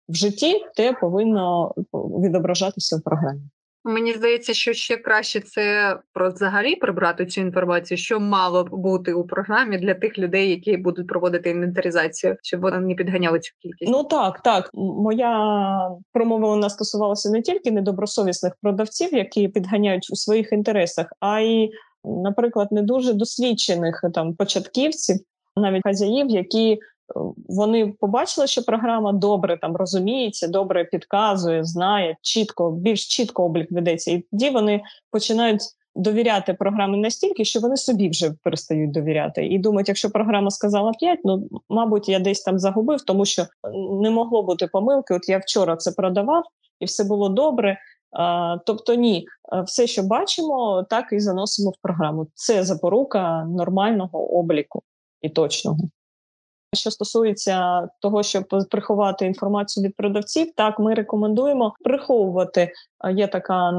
[0.10, 3.42] в житті, те повинно відображатися в програмі.
[3.84, 9.28] Мені здається, що ще краще це про взагалі прибрати цю інформацію, що мало бути у
[9.28, 13.92] програмі для тих людей, які будуть проводити інвентаризацію, щоб вони не підганяли цю кількість.
[13.92, 14.70] Ну так, так.
[14.74, 21.72] Моя промова вона стосувалася не тільки недобросовісних продавців, які підганяють у своїх інтересах, а й,
[22.04, 25.18] наприклад, не дуже досвідчених там початківців,
[25.60, 26.80] навіть хазяїв, які
[27.50, 34.12] вони побачили, що програма добре там розуміється, добре підказує, знає чітко, більш чітко облік ведеться,
[34.12, 35.62] і тоді вони починають
[35.96, 41.20] довіряти програмі настільки, що вони собі вже перестають довіряти і думають, якщо програма сказала 5,
[41.24, 43.46] ну мабуть, я десь там загубив, тому що
[44.02, 45.14] не могло бути помилки.
[45.14, 46.44] От я вчора це продавав,
[46.80, 47.78] і все було добре.
[48.12, 49.26] А, Тобто, ні,
[49.66, 52.28] все, що бачимо, так і заносимо в програму.
[52.34, 54.82] Це запорука нормального обліку
[55.22, 55.78] і точного.
[56.74, 62.72] Що стосується того, щоб приховати інформацію від продавців, так ми рекомендуємо приховувати.
[63.16, 63.72] Є таке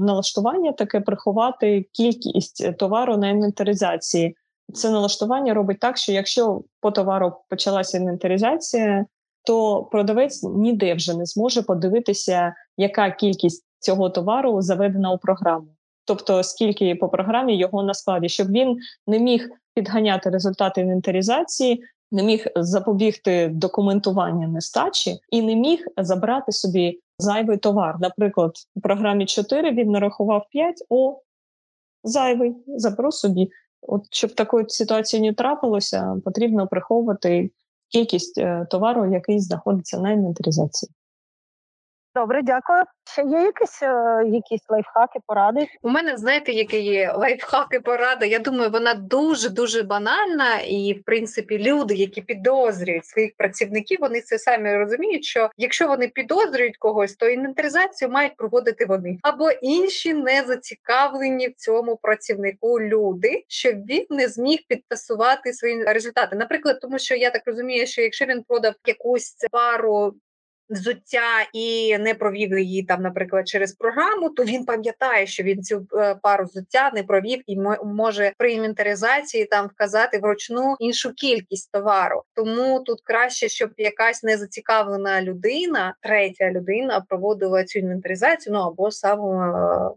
[0.00, 4.36] налаштування, таке приховати кількість товару на інвентаризації.
[4.74, 9.06] Це налаштування робить так, що якщо по товару почалася інвентаризація,
[9.46, 15.66] то продавець ніде вже не зможе подивитися, яка кількість цього товару заведена у програму.
[16.04, 21.82] Тобто, скільки по програмі його на складі, щоб він не міг підганяти результати інвентаризації,
[22.12, 27.96] не міг запобігти документування нестачі і не міг забрати собі зайвий товар.
[28.00, 31.20] Наприклад, у програмі 4 він нарахував 5, о,
[32.04, 33.50] зайвий, заберу собі.
[33.82, 37.50] От щоб такої ситуації не трапилося, потрібно приховувати
[37.88, 40.92] кількість е, товару, який знаходиться на інвентаризації.
[42.16, 42.82] Добре, дякую.
[43.04, 45.66] Ще є якісь е, якісь лайфхаки, поради?
[45.82, 48.26] У мене знаєте, які є лайфхаки, поради.
[48.26, 54.20] Я думаю, вона дуже дуже банальна, і в принципі люди, які підозрюють своїх працівників, вони
[54.20, 55.24] це самі розуміють.
[55.24, 61.54] Що якщо вони підозрюють когось, то інвентаризацію мають проводити вони або інші не зацікавлені в
[61.54, 66.36] цьому працівнику люди, щоб він не зміг підтасувати свої результати.
[66.36, 70.14] Наприклад, тому що я так розумію, що якщо він продав якусь пару
[70.68, 75.86] взуття і не провів її там, наприклад, через програму, то він пам'ятає, що він цю
[75.96, 82.22] е, пару взуття не провів і може при інвентаризації там вказати вручну іншу кількість товару.
[82.34, 89.20] Тому тут краще, щоб якась незацікавлена людина, третя людина проводила цю інвентаризацію, ну або сам.
[89.20, 89.90] Е,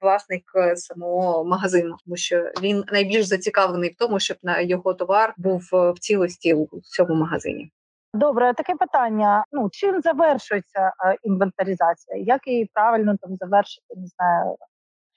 [0.00, 5.34] власник е, самого магазину, тому що він найбільш зацікавлений в тому, щоб на його товар
[5.36, 7.70] був в цілості у цьому магазині.
[8.14, 9.44] Добре, таке питання.
[9.52, 12.18] Ну чим завершується е, інвентаризація?
[12.18, 13.86] Як її правильно там завершити?
[13.96, 14.56] Не знаю,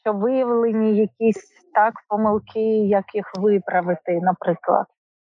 [0.03, 4.85] що виявлені якісь так помилки, як їх виправити, наприклад.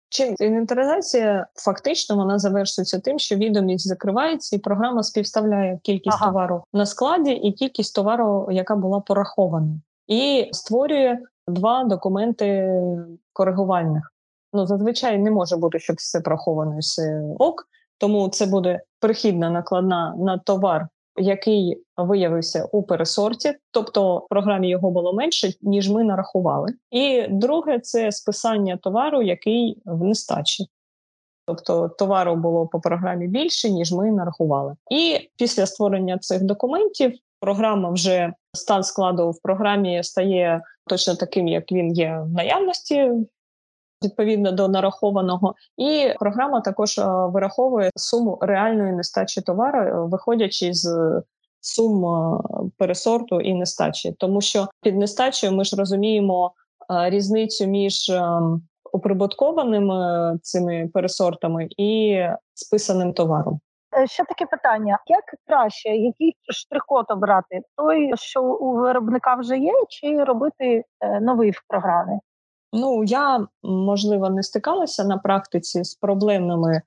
[0.10, 6.28] Чим інвентаризація фактично вона завершується тим, що відомість закривається, і програма співставляє кількість ага.
[6.28, 12.70] товару на складі і кількість товару, яка була порахована, і створює два документи
[13.34, 14.15] коригувальних
[14.56, 17.68] ну зазвичай не може бути, щоб все проховано все ок.
[17.98, 20.88] Тому це буде перехідна накладна на товар,
[21.18, 26.74] який виявився у пересорті, тобто в програмі його було менше, ніж ми нарахували.
[26.92, 30.66] І друге це списання товару, який в нестачі.
[31.48, 34.76] Тобто товару було по програмі більше, ніж ми нарахували.
[34.92, 41.72] І після створення цих документів програма вже стан складу в програмі стає точно таким, як
[41.72, 43.12] він є в наявності
[44.04, 51.22] відповідно до нарахованого, і програма також е, вираховує суму реальної нестачі товару, е, виходячи з
[51.62, 52.40] сум е,
[52.78, 56.54] пересорту і нестачі, тому що під нестачею ми ж розуміємо
[56.90, 58.12] різницю між
[58.94, 62.22] оприбуткованими цими пересортами і
[62.54, 63.60] списаним товаром.
[64.06, 67.62] Ще таке питання: як краще, який штрих-код обрати?
[67.76, 70.84] Той, що у виробника вже є, чи робити
[71.22, 72.20] новий в програмі?
[72.76, 76.82] Ну я можливо не стикалася на практиці з проблемними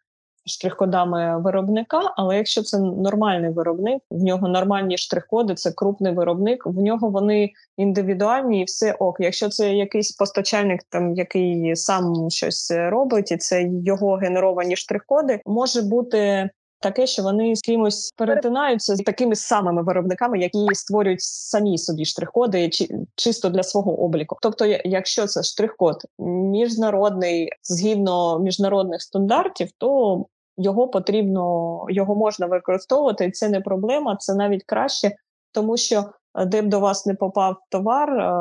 [0.46, 6.78] штрих-кодами виробника, але якщо це нормальний виробник, в нього нормальні штрих-коди, це крупний виробник, в
[6.78, 9.16] нього вони індивідуальні і все ок.
[9.20, 15.82] Якщо це якийсь постачальник, там який сам щось робить, і це його генеровані штрих-коди, може
[15.82, 16.50] бути.
[16.80, 22.68] Таке, що вони з кимось перетинаються з такими самими виробниками, які створюють самі собі штрих-коди
[22.68, 24.36] чи чисто для свого обліку.
[24.42, 30.24] Тобто, якщо це штрих-код міжнародний згідно міжнародних стандартів, то
[30.56, 35.12] його потрібно його можна використовувати, це не проблема, це навіть краще,
[35.52, 36.04] тому що
[36.34, 38.32] е, де б до вас не попав товар, е,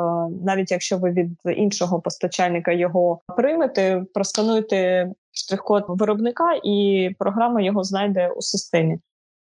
[0.44, 8.28] навіть якщо ви від іншого постачальника його приймете, проскануйте штрих-код виробника, і програма його знайде
[8.28, 8.98] у системі.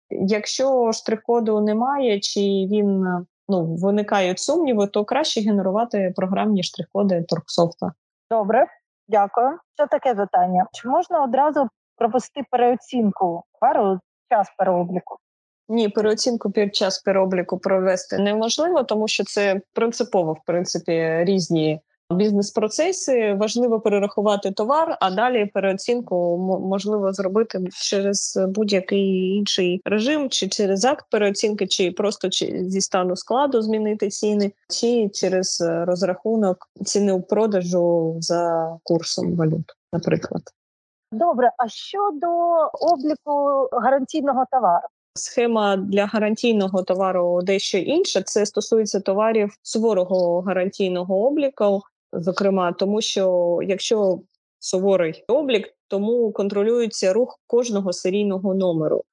[0.10, 3.06] Якщо штрих-коду немає, чи він
[3.48, 7.91] ну виникають сумніви, то краще генерувати програмні штрих-коди Торксофта.
[8.30, 8.68] Добре,
[9.08, 9.58] дякую.
[9.76, 15.18] Ще таке питання: чи можна одразу провести переоцінку товару час переобліку?
[15.70, 21.82] Ні, переоцінку під час переобліку провести неможливо, тому що це принципово, в принципі, різні
[22.18, 23.34] бізнес-процеси.
[23.34, 26.38] Важливо перерахувати товар, а далі переоцінку
[26.70, 33.16] можливо зробити через будь-який інший режим, чи через акт переоцінки, чи просто чи зі стану
[33.16, 40.41] складу змінити ціни, чи через розрахунок ціни у продажу за курсом валют, наприклад.
[41.12, 42.28] Добре, а щодо
[42.74, 44.88] обліку гарантійного товару?
[45.14, 48.22] Схема для гарантійного товару дещо інша.
[48.22, 51.82] Це стосується товарів суворого гарантійного обліку,
[52.22, 54.20] зокрема, тому що якщо
[54.59, 59.03] суворий облік, тому контролюється рух кожного серійного номеру.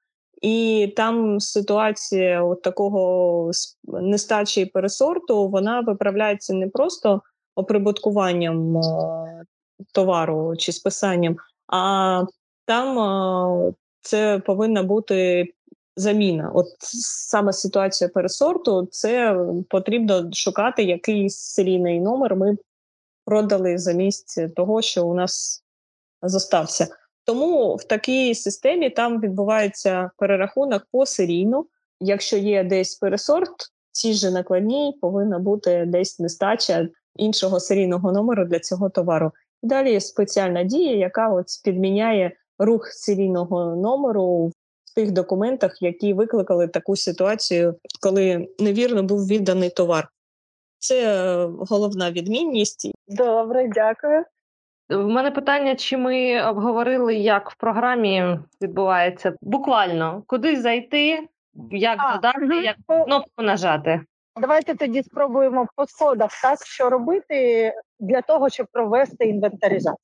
[0.43, 3.51] І там ситуація от такого
[3.85, 7.23] нестачі пересорту вона виправляється не просто
[7.55, 8.81] оприбуткуванням е,
[9.93, 11.37] товару чи списанням,
[11.67, 12.23] а
[12.65, 15.47] там е, це повинна бути
[15.97, 16.51] заміна.
[16.55, 19.37] От саме ситуація пересорту, це
[19.71, 22.57] потрібно шукати, який серійний номер ми
[23.25, 25.65] продали замість того, що у нас
[26.23, 26.89] зостався.
[27.25, 31.65] Тому в такій системі там відбувається перерахунок посерійно.
[32.01, 38.45] Якщо є десь пересорт, в цій же накладній повинна бути десь нестача іншого серійного номеру
[38.45, 39.33] для цього товару.
[39.63, 44.53] Далі є спеціальна дія, яка от підміняє рух серійного номеру
[44.85, 50.09] в тих документах, які викликали таку ситуацію, коли невірно був відданий товар.
[50.85, 52.91] Це е, головна відмінність.
[53.09, 54.25] Добре, дякую.
[54.89, 61.29] В мене питання, чи ми обговорили, як в програмі відбувається буквально куди зайти,
[61.71, 62.65] як А, додати, мгм.
[62.65, 64.01] як кнопку нажати.
[64.41, 69.97] Давайте тоді спробуємо по сходах, так що робити для того, щоб провести інвентаризацію.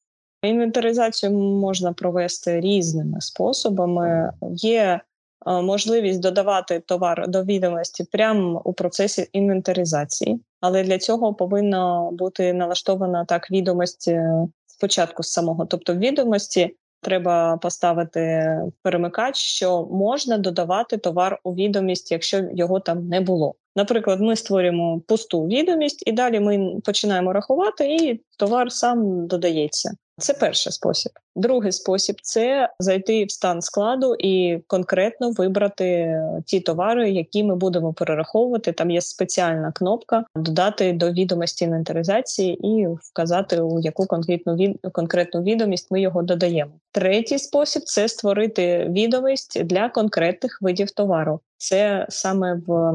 [0.42, 4.32] Інвентаризацію можна провести різними способами.
[4.54, 5.00] Є
[5.46, 13.24] можливість додавати товар до відомості прямо у процесі інвентаризації, але для цього повинна бути налаштована
[13.24, 15.66] так відомість е, спочатку з самого.
[15.66, 23.20] Тобто, відомості треба поставити перемикач, що можна додавати товар у відомість, якщо його там не
[23.20, 23.54] було.
[23.76, 29.92] Наприклад, ми створюємо пусту відомість, і далі ми починаємо рахувати, і товар сам додається.
[30.20, 31.12] Це перший спосіб.
[31.36, 37.92] Другий спосіб це зайти в стан складу і конкретно вибрати ті товари, які ми будемо
[37.92, 38.72] перераховувати.
[38.72, 44.80] Там є спеціальна кнопка додати до відомості інвентаризації і вказати, у яку конкретну від...
[44.92, 46.72] конкретну відомість ми його додаємо.
[46.92, 51.40] Третій спосіб це створити відомість для конкретних видів товару.
[51.56, 52.92] Це саме в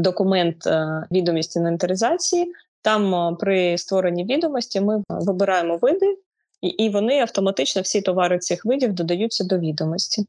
[0.00, 2.52] документ е, відомість інвентаризації.
[2.82, 6.16] Там е, при створенні відомості ми вибираємо види,
[6.60, 10.26] і, вони автоматично всі товари цих видів додаються до відомості.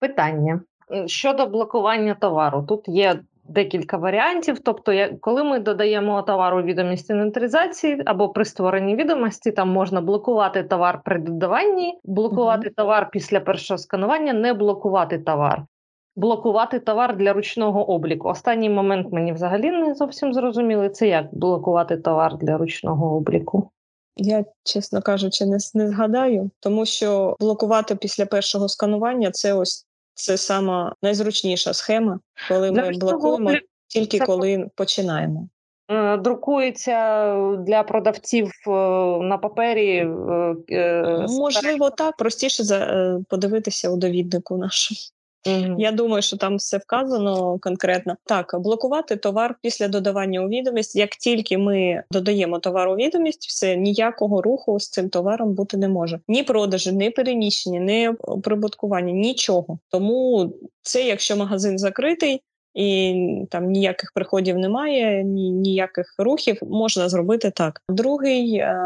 [0.00, 0.60] Питання
[0.92, 2.64] Е, щодо блокування товару.
[2.68, 4.58] Тут є декілька варіантів.
[4.58, 10.62] Тобто, коли ми додаємо товар у відомість інвентаризації або при створенні відомості, там можна блокувати
[10.62, 15.62] товар при додаванні, блокувати товар після першого сканування, не блокувати товар.
[16.16, 18.28] Блокувати товар для ручного обліку.
[18.28, 20.88] Останній момент мені взагалі не зовсім зрозуміли.
[20.88, 23.70] Це як блокувати товар для ручного обліку.
[24.16, 30.36] Я, чесно кажучи, не, не згадаю, тому що блокувати після першого сканування це ось це
[30.36, 35.48] сама найзручніша схема, коли Для ми блокуємо обліку тільки це коли починаємо.
[35.88, 36.96] Е, Друкується
[37.56, 38.70] для продавців е,
[39.22, 39.96] на папері.
[40.70, 44.98] е, Можливо, так простіше за подивитися у довіднику нашому.
[45.78, 48.16] Я думаю, що там все вказано конкретно.
[48.24, 50.96] Так, блокувати товар після додавання у відомість.
[50.96, 55.88] Як тільки ми додаємо товар у відомість, все ніякого руху з цим товаром бути не
[55.88, 56.20] може.
[56.28, 58.10] Ні продажі, ні переміщення, ні
[58.42, 59.78] прибуткування, нічого.
[59.88, 62.42] Тому це, якщо магазин закритий.
[62.74, 67.82] І там ніяких приходів немає, ні, ніяких рухів можна зробити так.
[67.88, 68.76] Другий е,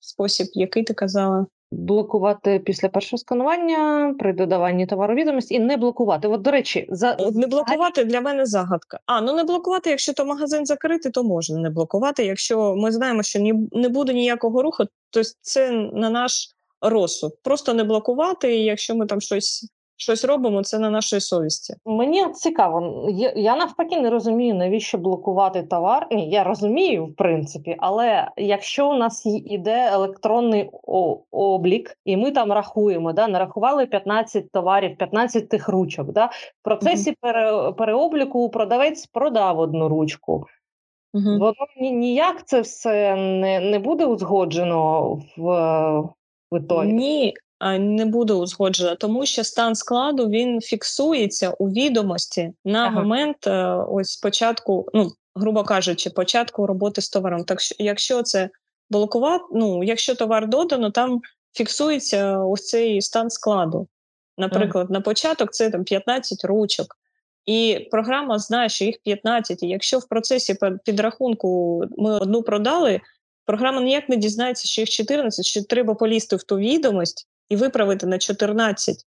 [0.00, 6.28] спосіб, який ти казала, Блокувати після першого сканування при додаванні товару відомість і не блокувати.
[6.28, 9.00] От, до речі, за не блокувати для мене загадка.
[9.06, 12.24] А ну не блокувати, якщо то магазин закритий, то можна не блокувати.
[12.26, 17.32] Якщо ми знаємо, що ні, не буде ніякого руху, то це на наш розсуд.
[17.42, 18.56] Просто не блокувати.
[18.56, 21.74] І якщо ми там щось, щось робимо, це на нашій совісті.
[21.86, 26.06] Мені цікаво, я, навпаки не розумію, навіщо блокувати товар.
[26.10, 30.70] Ні, я розумію, в принципі, але якщо у нас іде електронний
[31.30, 36.12] облік, і ми там рахуємо, да, нарахували 15 товарів, 15 тих ручок.
[36.12, 40.46] Да, в процесі пере, переобліку продавець продав одну ручку.
[41.14, 41.38] Угу.
[41.38, 46.00] Воно ні- ніяк це все не, не буде узгоджено в, е,
[46.52, 46.92] в ітогі.
[46.92, 47.34] Ні,
[47.78, 53.00] не буде узгоджено, тому що стан складу він фіксується у відомості на Ага.
[53.00, 57.44] момент е, ось початку, ну грубо кажучи, початку роботи з товаром.
[57.44, 58.50] Так що, якщо це
[58.90, 61.20] блокувати, ну якщо товар додано, там
[61.52, 63.88] фіксується ось цей стан складу.
[64.38, 66.96] Наприклад, на початок це там 15 ручок.
[67.46, 69.62] І програма знає, що їх 15.
[69.62, 73.00] І якщо в процесі підрахунку ми одну продали,
[73.44, 78.06] програма ніяк не дізнається, що їх 14, що треба полізти в ту відомість і виправити
[78.06, 79.04] на 14.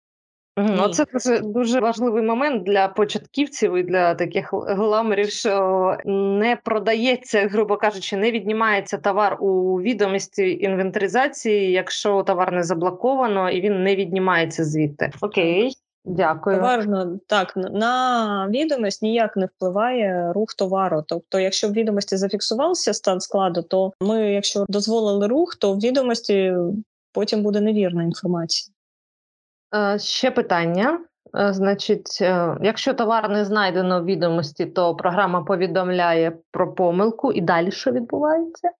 [0.57, 0.81] Мгм, Ні.
[0.81, 7.77] Оце дуже дуже важливий момент для початківців і для таких гламерів, що не продається, грубо
[7.77, 14.63] кажучи, не віднімається товар у відомості інвентаризації, якщо товар не заблоковано і він не віднімається
[14.63, 15.11] звідти.
[15.21, 15.73] Окей,
[16.05, 16.55] дякую.
[16.55, 21.03] Товарно так на відомість ніяк не впливає рух товару.
[21.07, 26.53] Тобто, якщо в відомості зафіксувався стан складу, то ми, якщо дозволили рух, то в відомості
[27.11, 28.73] потім буде невірна інформація.
[29.75, 30.99] Е, Ще питання.
[31.37, 37.41] Е, Значить, е, якщо товар не знайдено в відомості, то програма повідомляє про помилку, і
[37.41, 38.71] далі що відбувається?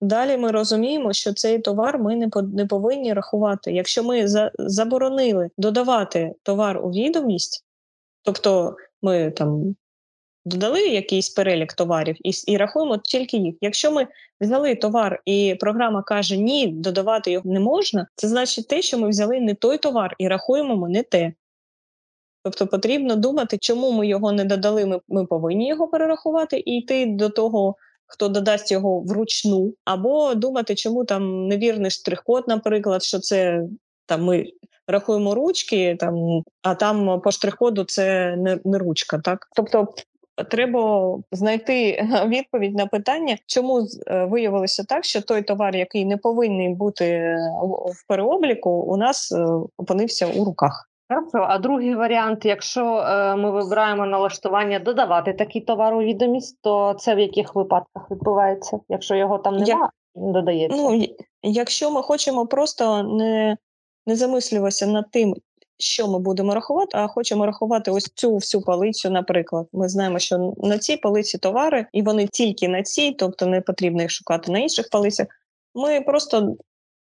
[0.00, 3.72] Далі ми розуміємо, що цей товар ми не по- не повинні рахувати.
[3.72, 7.64] Якщо ми за, заборонили додавати товар у відомість,
[8.22, 9.76] тобто ми там
[10.44, 13.54] додали якийсь перелік товарів і, і рахуємо тільки їх.
[13.60, 14.06] Якщо ми
[14.40, 19.08] взяли товар і програма каже ні, додавати його не можна, це значить те, що ми
[19.08, 21.32] взяли не той товар і рахуємо ми не те.
[22.42, 24.86] Тобто потрібно думати, чому ми його не додали.
[24.86, 27.76] Ми, ми повинні його перерахувати і йти до того,
[28.06, 33.62] хто додасть його вручну, або думати, чому там невірний штрих-код, наприклад, що це
[34.06, 34.46] там ми
[34.86, 39.18] рахуємо ручки, там, а там по штрих-коду це не, не ручка.
[39.18, 39.88] Так, тобто.
[40.44, 46.74] Треба знайти відповідь на питання, чому е, виявилося так, що той товар, який не повинен
[46.74, 50.86] бути е, в- переобліку, у нас е, опинився у руках.
[51.32, 52.84] А другий варіант, якщо
[53.38, 58.80] ми вибираємо налаштування додавати такий товар у відомість, то це в яких випадках відбувається?
[58.88, 60.82] Якщо його там Я- немає, він додається.
[60.82, 61.06] Ну,
[61.42, 63.56] якщо ми хочемо просто не,
[64.06, 65.34] не замислюватися над тим,
[65.80, 69.66] що ми будемо рахувати, а хочемо рахувати ось цю всю полицю, наприклад.
[69.72, 74.02] Ми знаємо, що на цій полиці товари, і вони тільки на цій, тобто не потрібно
[74.02, 75.26] їх шукати на інших полицях.
[75.74, 76.56] Ми просто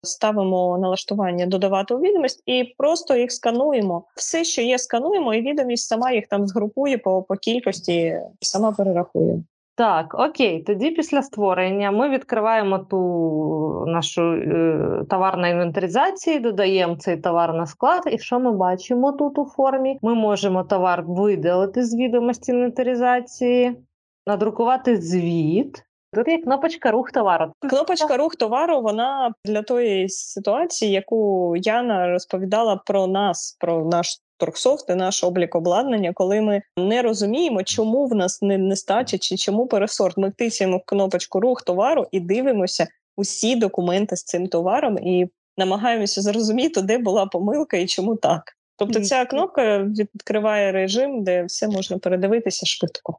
[0.03, 4.03] ставимо налаштування додавати у відомість і просто їх скануємо.
[4.15, 9.43] Все, що є, скануємо, і відомість сама їх там згрупує по, по кількості сама перерахує.
[9.77, 17.17] Так, окей, тоді після створення ми відкриваємо ту нашу е, товар на інвентаризації, додаємо цей
[17.17, 19.99] товар на склад, і що ми бачимо тут у формі?
[20.01, 23.77] Ми можемо товар видалити з відомості інвентаризації,
[24.27, 25.83] надрукувати звіт.
[26.13, 27.51] Тут є кнопочка рух товару.
[27.69, 34.89] Кнопочка рух товару вона для тої ситуації, яку Яна розповідала про нас, про наш торгсофт
[34.89, 39.67] і наш облік обладнання, коли ми не розуміємо, чому в нас не нестача чи чому
[39.67, 40.17] пересорт.
[40.17, 45.27] Ми тисяємо кнопочку рух товару і дивимося усі документи з цим товаром і
[45.57, 48.43] намагаємося зрозуміти, де була помилка і чому так.
[48.77, 53.17] Тобто, ця кнопка відкриває режим, де все можна передивитися швидко.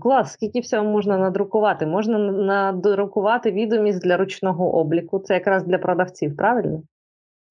[0.00, 1.86] Клас, скільки всього можна надрукувати?
[1.86, 5.18] Можна надрукувати відомість для ручного обліку.
[5.18, 6.82] Це якраз для продавців, правильно?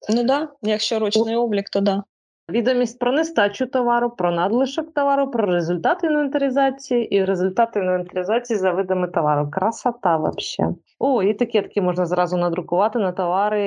[0.08, 2.02] Ну да, якщо ручний облік, то да.
[2.50, 9.08] Відомість про нестачу товару, про надлишок товару, про результати інвентаризації і результати інвентаризації за видами
[9.08, 9.50] товару.
[9.50, 10.74] Красота вообще.
[10.98, 13.62] О, етикетки можна зразу надрукувати на товари,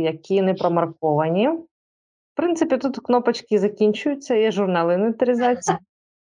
[0.00, 1.48] які не промарковані.
[1.48, 5.76] В принципі, тут кнопочки закінчуються, є журнал інвентаризації.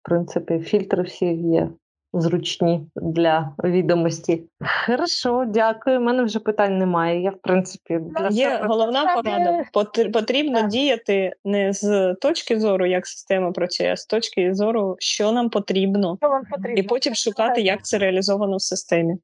[0.03, 1.71] В принципі, фільтри всі є
[2.15, 4.45] зручні для відомості.
[4.87, 5.99] Хорошо, дякую.
[6.01, 7.23] У мене вже питань немає.
[7.23, 8.67] Я, в принципі, для Є себе...
[8.69, 9.65] головна порада.
[9.75, 10.69] Пот- Потрібно Так.
[10.69, 16.17] діяти не з точки зору, як система працює, а з точки зору, що нам потрібно,
[16.21, 16.81] Що вам потрібно?
[16.81, 19.15] і потім шукати, як це реалізовано в системі.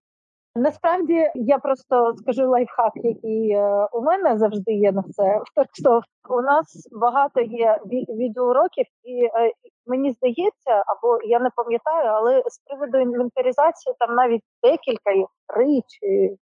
[0.56, 5.40] Насправді я просто скажу лайфхак, який е, у мене завжди є на це.
[5.54, 9.52] Так що у нас багато є ві- відеоуроків, і е,
[9.88, 15.80] мені здається, або я не пам'ятаю, але з приводу інвентаризації там навіть декілька їх, три
[15.86, 16.36] чи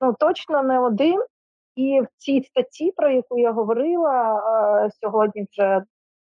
[0.00, 1.24] ну точно не один.
[1.76, 4.34] І в цій статті, про яку я говорила
[4.86, 5.82] е, сьогодні, вже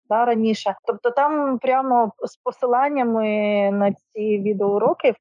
[0.09, 3.27] да, раніше, тобто там прямо з посиланнями
[3.71, 5.15] на ці відеоуроки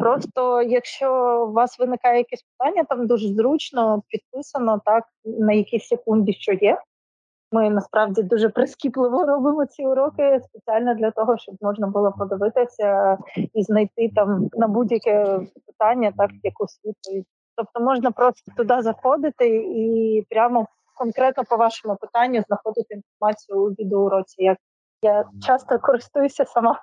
[0.00, 1.12] Просто якщо
[1.48, 6.78] у вас виникає якесь питання, там дуже зручно підписано так на якій секунді, що є.
[7.52, 13.18] Ми насправді дуже прискіпливо робимо ці уроки спеціально для того, щоб можна було подивитися
[13.54, 17.26] і знайти там на будь-яке питання, так якусь відповідь.
[17.56, 24.42] Тобто можна просто туди заходити і прямо конкретно по вашому питанню знаходити інформацію у відеоуроці.
[24.42, 24.58] Як
[25.02, 26.80] я часто користуюся сама.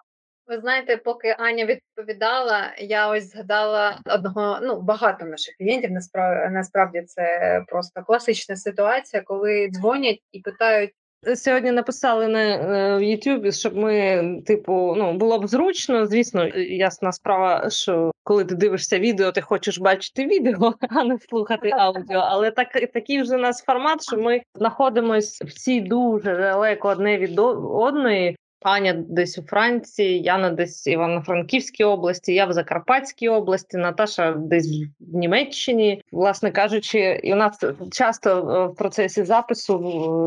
[0.47, 4.59] Ви знаєте, поки Аня відповідала, я ось згадала одного.
[4.61, 10.91] Ну багато наших клієнтів насправді насправді це просто класична ситуація, коли дзвонять і питають.
[11.35, 16.05] Сьогодні написали на е, в Ютубі, щоб ми, типу, ну було б зручно.
[16.05, 21.69] Звісно, ясна справа, що коли ти дивишся відео, ти хочеш бачити відео, а не слухати
[21.69, 22.19] аудіо.
[22.19, 27.39] Але так такий вже у нас формат, що ми знаходимося всі дуже далеко одне від
[27.39, 28.37] одної.
[28.61, 34.67] Аня десь у Франції, Яна десь в Івано-Франківській області, я в Закарпатській області, Наташа десь
[34.99, 36.01] в Німеччині.
[36.11, 38.41] Власне кажучи, і у нас часто
[38.73, 39.77] в процесі запису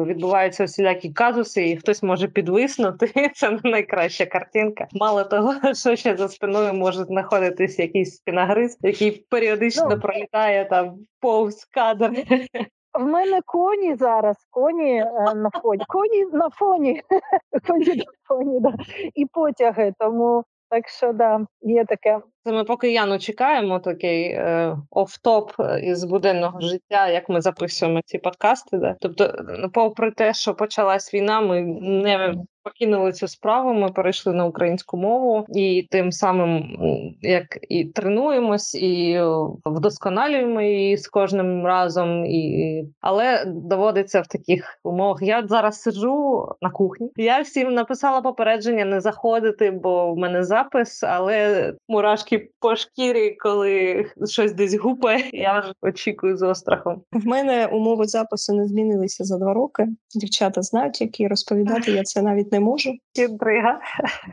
[0.08, 3.30] відбуваються всілякі казуси, і хтось може підвиснути.
[3.34, 4.86] Це не найкраща картинка.
[4.92, 10.00] Мало того, що ще за спиною може знаходитись якийсь спінагриз, який періодично Ну.
[10.00, 12.10] пролітає там повз кадр.
[12.95, 15.84] В мене коні зараз, коні е, на фоні.
[15.88, 17.03] Коні на фоні.
[17.68, 18.74] коні на фоні, да.
[19.14, 19.93] І потяги.
[19.99, 22.20] Тому так що да, є таке.
[22.45, 28.18] Це ми поки Яну чекаємо, такий е, оф-топ із буденного життя, як ми записуємо ці
[28.18, 28.78] подкасти.
[28.78, 28.97] Да?
[29.01, 29.34] Тобто,
[29.74, 32.34] попри те, що почалась війна, ми не
[32.72, 33.72] покинули цю справу.
[33.72, 36.76] Ми перейшли на українську мову і тим самим
[37.20, 39.24] як і тренуємось, і е,
[39.64, 42.26] вдосконалюємо її з кожним разом.
[42.26, 45.22] І але доводиться в таких умовах.
[45.22, 47.10] Я зараз сиджу на кухні.
[47.16, 54.04] Я всім написала попередження не заходити, бо в мене запис, але мурашки по шкірі, коли
[54.26, 55.24] щось десь гупає.
[55.32, 57.02] Я вже очікую з острахом.
[57.12, 59.88] В мене умови запису не змінилися за два роки.
[60.14, 62.94] Дівчата знають, які розповідати я це навіть не можу.
[63.14, 63.80] Інтрига.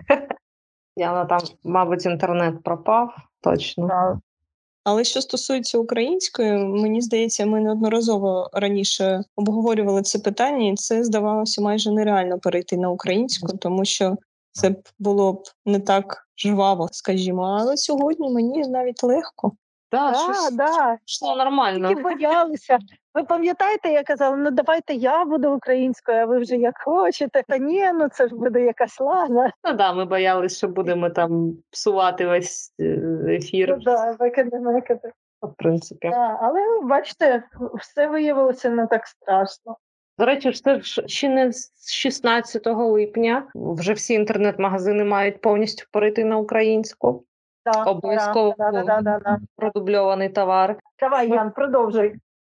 [0.95, 4.19] Яна там, мабуть, інтернет пропав точно.
[4.83, 11.61] Але що стосується української, мені здається, ми неодноразово раніше обговорювали це питання, і це здавалося
[11.61, 14.15] майже нереально перейти на українську, тому що
[14.51, 17.43] це було б не так жваво, скажімо.
[17.43, 19.51] Але сьогодні мені навіть легко.
[19.91, 20.97] Да, Да, щось да.
[21.05, 21.87] пішло нормально.
[21.87, 22.77] Тільки боялися.
[23.13, 27.43] Ви пам'ятаєте, я казала, ну давайте я буду українською, а ви вже як хочете.
[27.47, 29.51] Та ні, ну це ж буде якась лаза.
[29.63, 32.83] Ну да, ми боялися, що будемо там псувати весь е,
[33.27, 33.69] ефір.
[33.69, 35.11] Ну, да, викиди, викиди.
[35.41, 36.09] В принципі.
[36.09, 37.43] Да, але бачите,
[37.79, 39.77] все виявилося не так страшно.
[40.17, 43.47] До речі, це ж ще не з 16 липня.
[43.55, 47.23] Вже всі інтернет-магазини мають повністю перейти на українську.
[47.73, 49.39] Да, Обов'язково Да, да, да, да, да.
[49.55, 50.77] продубльований товар.
[50.99, 52.15] Давай, Ян, продовжуй.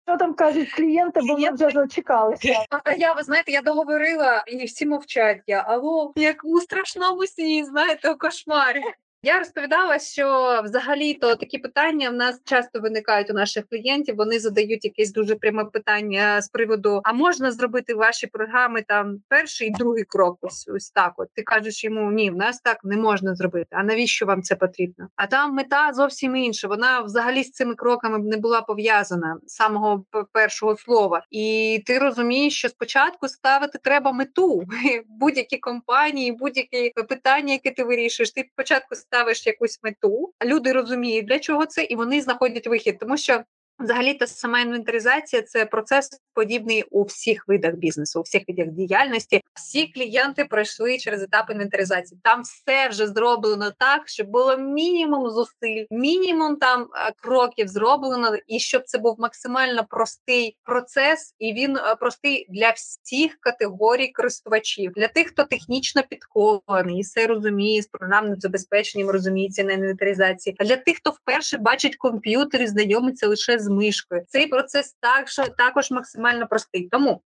[0.08, 2.64] Що там кажуть клієнти, бо ми вже зачекалися.
[2.84, 5.42] А я, ви знаєте, я договорила і всі мовчать.
[5.46, 8.82] Я алло, як у страшному сні, знаєте, у кошмарі.
[9.22, 14.16] Я розповідала, що взагалі-то такі питання в нас часто виникають у наших клієнтів.
[14.16, 19.68] Вони задають якесь дуже пряме питання з приводу: а можна зробити ваші програми там перший
[19.68, 20.38] і другий крок?
[20.40, 21.12] Ось ось так.
[21.16, 23.66] От ти кажеш йому, ні, в нас так не можна зробити.
[23.70, 25.08] А навіщо вам це потрібно?
[25.16, 26.68] А там мета зовсім інша.
[26.68, 31.22] Вона взагалі з цими кроками не була пов'язана з самого першого слова.
[31.30, 34.62] І ти розумієш, що спочатку ставити треба мету
[35.08, 38.30] будь-які компанії, будь-які питання, які ти вирішуєш.
[38.30, 43.16] Ти спочатку ставиш якусь мету, люди розуміють для чого це, і вони знаходять вихід, тому
[43.16, 43.42] що.
[43.80, 49.42] Взагалі, та сама інвентаризація це процес подібний у всіх видах бізнесу, у всіх видах діяльності.
[49.54, 52.20] Всі клієнти пройшли через етап інвентаризації.
[52.24, 58.58] Там все вже зроблено так, щоб було мінімум зусиль, мінімум там е, кроків зроблено, і
[58.58, 65.08] щоб це був максимально простий процес, і він е, простий для всіх категорій користувачів, для
[65.08, 70.56] тих, хто технічно підкований, і все розуміє з програмним забезпеченням, розуміється на інвентаризації.
[70.58, 75.34] А для тих, хто вперше бачить комп'ютер і знайомиться лише з мишкою, цей процес також,
[75.56, 76.88] також максимально простий.
[76.88, 77.22] Тому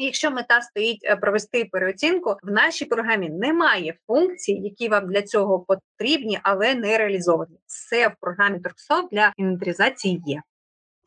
[0.00, 5.60] Якщо мета стоїть е, провести переоцінку, в нашій програмі немає функцій, які вам для цього
[5.60, 7.58] потрібні, але не реалізовані.
[7.66, 10.42] Все в програмі Торксофт для інвентаризації є.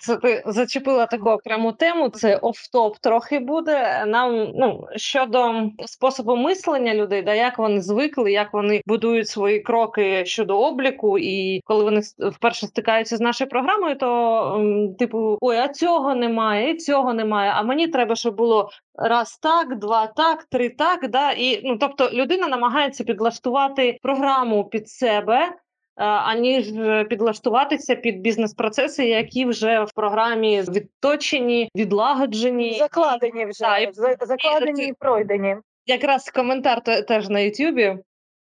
[0.02, 2.10] Це ти зачепила таку окрему тему.
[2.10, 4.06] Це офтоп трохи буде.
[4.08, 5.54] Нам ну щодо
[5.86, 11.62] способу мислення людей, да як вони звикли, як вони будують свої кроки щодо обліку, і
[11.66, 17.14] коли вони вперше стикаються з нашою програмою, то типу ой, а цього немає, і цього
[17.14, 17.52] немає.
[17.56, 21.10] А мені треба, щоб було раз так, два так, три так.
[21.10, 25.52] Да, і ну тобто людина намагається підлаштувати програму під себе.
[25.98, 26.66] Е, аніж
[27.10, 33.90] підлаштуватися під бізнес-процеси, які вже в програмі відточені, відлагоджені, закладені вже да, і,
[34.22, 35.56] закладені і пройдені.
[35.86, 37.98] Якраз коментар теж на Ютубі.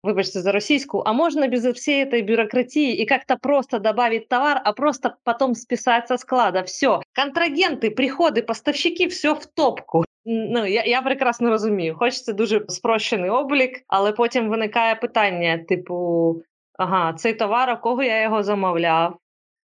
[0.03, 4.71] Вибачте за російську, а можно без всей этой бюрократии и как-то просто добавить товар, а
[4.71, 6.61] просто потом списать со склада.
[6.63, 7.01] Все.
[7.15, 10.05] Контрагенти, приходи, поставщики, все в топку.
[10.25, 11.95] Ну я я прекрасно розумію.
[11.95, 16.35] Хочеться дуже спрощений облік, але потім виникає питання: типу,
[16.79, 19.19] ага, цей товар, у кого я його замовляв,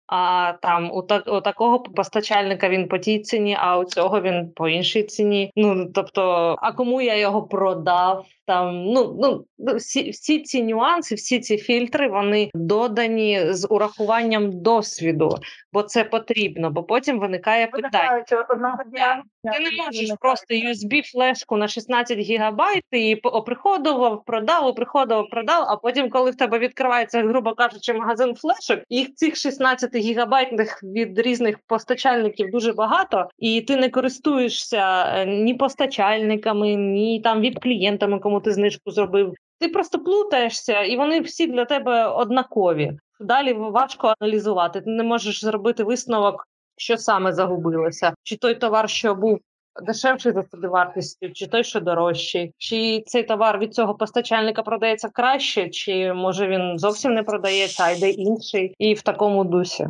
[0.06, 4.50] а там у, та, у такого постачальника він по тій ціні, а у цього він
[4.50, 5.52] по іншій ціні.
[5.56, 8.26] Ну тобто, а кому я його продав?
[8.46, 14.62] Там ну ну, ну всі всі ці нюанси, всі ці фільтри вони додані з урахуванням
[14.62, 15.36] досвіду,
[15.72, 18.24] бо це потрібно, бо потім виникає питання.
[18.48, 25.28] одного дня ти не можеш просто USB флешку на 16 гігабайт і оприходував, продав, оприходував,
[25.30, 25.64] продав.
[25.68, 31.18] А потім, коли в тебе відкривається, грубо кажучи, магазин флешок, їх цих 16 гігабайтних від
[31.18, 38.18] різних постачальників дуже багато, і ти не користуєшся е, ні постачальниками, ні там від клієнтами,
[38.18, 39.34] кому ти знижку зробив.
[39.58, 42.92] Ти просто плутаєшся, і вони всі для тебе однакові.
[43.20, 44.80] Далі важко аналізувати.
[44.80, 49.40] Ти не можеш зробити висновок, що саме загубилося, чи той товар, що був
[49.82, 55.68] дешевший за собівартістю, чи той, що дорожчий, чи цей товар від цього постачальника продається краще,
[55.68, 59.88] чи може він зовсім не продається, а йде інший, і в такому дусі.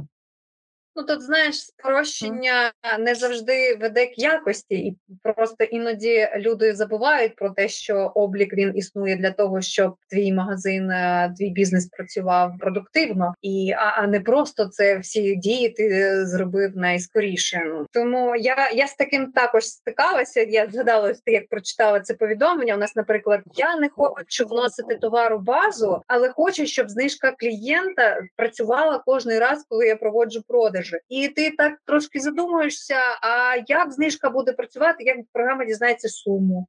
[0.96, 7.50] Ну тут знаєш, спрощення не завжди веде к якості, і просто іноді люди забувають про
[7.50, 13.34] те, що облік він існує для того, щоб твій магазин, е, твій бізнес працював продуктивно,
[13.42, 17.62] і а, а не просто це всі дії ти зробив найскоріше.
[17.66, 20.40] Ну тому я я з таким також стикалася.
[20.40, 22.74] Я згадала як прочитала це повідомлення.
[22.74, 28.20] У нас, наприклад, я не хочу вносити товар у базу, але хочу, щоб знижка клієнта
[28.36, 33.92] працювала кожний раз, коли я проводжу продаж мережі, і ти так трошки задумуєшся, а як
[33.92, 36.66] знижка буде працювати, як програма дізнається суму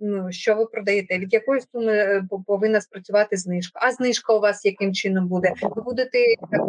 [0.00, 3.80] ну що ви продаєте, від якої суми е, повинна спрацювати знижка?
[3.82, 5.52] А знижка у вас яким чином буде?
[5.62, 6.18] Ви будете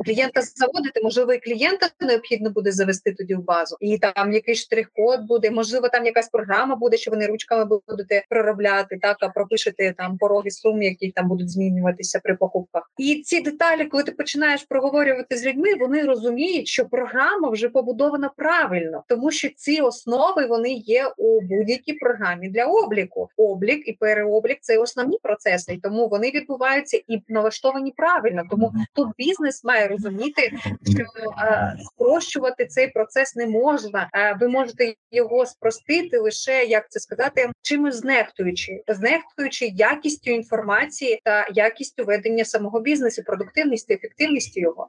[0.05, 1.01] клієнта заводити?
[1.03, 5.51] Можливо, і клієнта необхідно буде завести тоді в базу, і там якийсь штрих-код буде.
[5.51, 10.51] Можливо, там якась програма буде, що вони ручками будете проробляти, так а пропишете там пороги
[10.51, 12.91] сум, які там будуть змінюватися при покупках.
[12.97, 18.31] І ці деталі, коли ти починаєш проговорювати з людьми, вони розуміють, що програма вже побудована
[18.37, 24.57] правильно, тому що ці основи вони є у будь-якій програмі для обліку облік і переоблік
[24.61, 28.43] це основні процеси, і тому вони відбуваються і налаштовані правильно.
[28.49, 30.51] Тому тут бізнес має розуміти,
[30.95, 31.03] що
[31.43, 34.09] е, спрощувати цей процес не можна.
[34.13, 41.47] Е, ви можете його спростити лише як це сказати, чимось знехтуючи, знехтуючи якістю інформації та
[41.53, 44.87] якістю ведення самого бізнесу, продуктивністю, ефективністю його.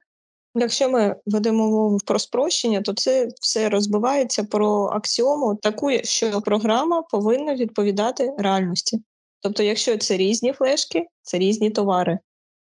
[0.55, 7.03] Якщо ми ведемо мову про спрощення, то це все розбивається про аксіому, таку, що програма
[7.03, 9.03] повинна відповідати реальності.
[9.41, 12.19] Тобто, якщо це різні флешки, це різні товари.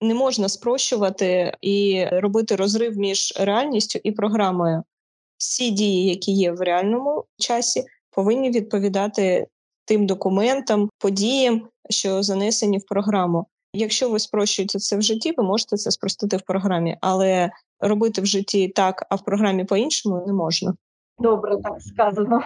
[0.02, 4.84] Не можна спрощувати і робити розрив між реальністю і програмою.
[5.38, 9.48] Всі дії, які є в реальному часі, повинні відповідати
[9.86, 13.46] тим документам, подіям, що занесені в програму.
[13.74, 17.50] Якщо ви спрощуєте це в житті, ви можете це спростити в програмі, але
[17.80, 20.74] робити в житті так, а в програмі по-іншому не можна.
[21.20, 22.44] Добре, так сказано.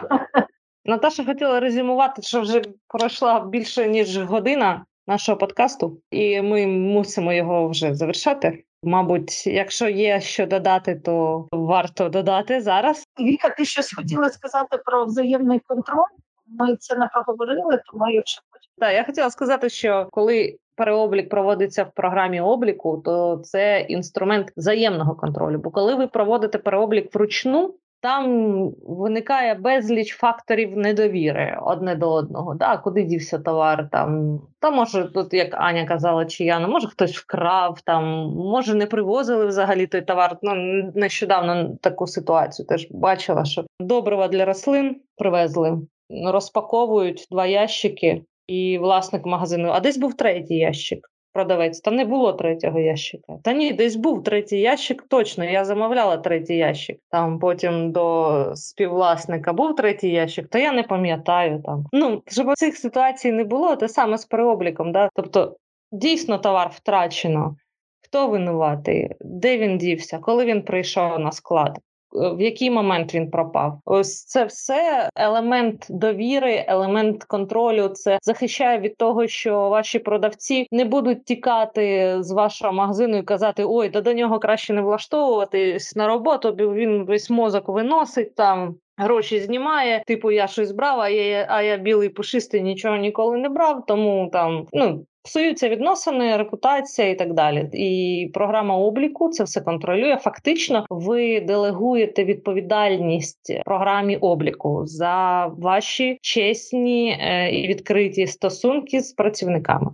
[0.86, 7.68] Наташа хотіла резюмувати, що вже пройшла більше ніж година нашого подкасту, і ми мусимо його
[7.68, 8.64] вже завершати.
[8.84, 13.04] Мабуть, якщо є що додати, то варто додати зараз.
[13.20, 16.04] Віка, ти щось хотіла сказати про взаємний контроль?
[16.48, 18.70] Ми це не проговорили, тому якщо хочеш.
[18.78, 25.15] Так, я хотіла сказати, що коли переоблік проводиться в програмі обліку, то це інструмент взаємного
[25.15, 25.57] контролю.
[25.57, 32.55] Бо коли ви проводите переоблік вручну, там виникає безліч факторів недовіри одне до одного.
[32.55, 33.89] Да, Куди дівся товар?
[33.91, 38.03] Там та може, тут як Аня казала, чи Яна, може хтось вкрав, там
[38.36, 40.38] може не привозили взагалі той товар.
[40.41, 40.53] Ну
[40.95, 45.82] нещодавно таку ситуацію теж бачила, що добрива для рослин привезли,
[46.26, 49.70] розпаковують два ящики, і власник магазину.
[49.70, 51.10] А десь був третій ящик.
[51.34, 53.38] Продавець, та не було третього ящика.
[53.44, 55.06] Та ні, десь був третій ящик.
[55.10, 56.98] Точно, я замовляла третій ящик.
[57.10, 61.86] Там потім до співвласника був третій ящик, то я не пам'ятаю там.
[61.94, 64.91] Ну щоб цих ситуацій не було, те саме з переобліком.
[64.91, 65.10] Да?
[65.16, 65.56] Тобто,
[65.91, 67.56] дійсно товар втрачено.
[68.02, 71.80] Хто винуватий, де він дівся, коли він прийшов на склад
[72.14, 73.80] в який момент він пропав.
[73.86, 77.88] Ось це все елемент довіри, елемент контролю.
[77.88, 83.64] Це захищає від того, що ваші продавці не будуть тікати з вашого магазину і казати:
[83.68, 88.76] Ой, та до нього краще не влаштовуватись на роботу, бо він весь мозок виносить там.
[88.97, 93.49] Гроші знімає, типу я щось брав, а я а я білий пушистий нічого ніколи не
[93.49, 93.86] брав.
[93.86, 97.69] Тому там ну псуються відносини, репутація і так далі.
[97.74, 100.17] І програма обліку це все контролює.
[100.17, 109.91] Фактично, ви делегуєте відповідальність програмі обліку за ваші чесні е, і відкриті стосунки з працівниками.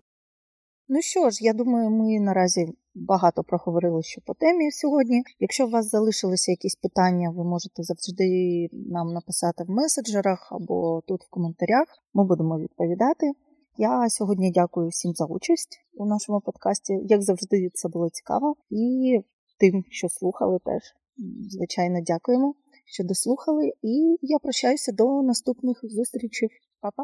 [0.91, 5.23] Ну що ж, я думаю, ми наразі багато проговорили що по темі сьогодні.
[5.39, 11.23] Якщо у вас залишилися якісь питання, ви можете завжди нам написати в меседжерах або тут
[11.23, 11.87] в коментарях.
[12.13, 13.31] Ми будемо відповідати.
[13.81, 16.99] Я сьогодні дякую всім за участь у нашому подкасті.
[17.03, 18.55] Як завжди, це було цікаво.
[18.69, 19.19] І
[19.59, 20.81] тим, що слухали, теж
[21.49, 22.55] звичайно дякуємо,
[22.85, 23.71] що дослухали.
[23.81, 26.49] І я прощаюся до наступних зустрічей.
[26.81, 27.03] Па-па!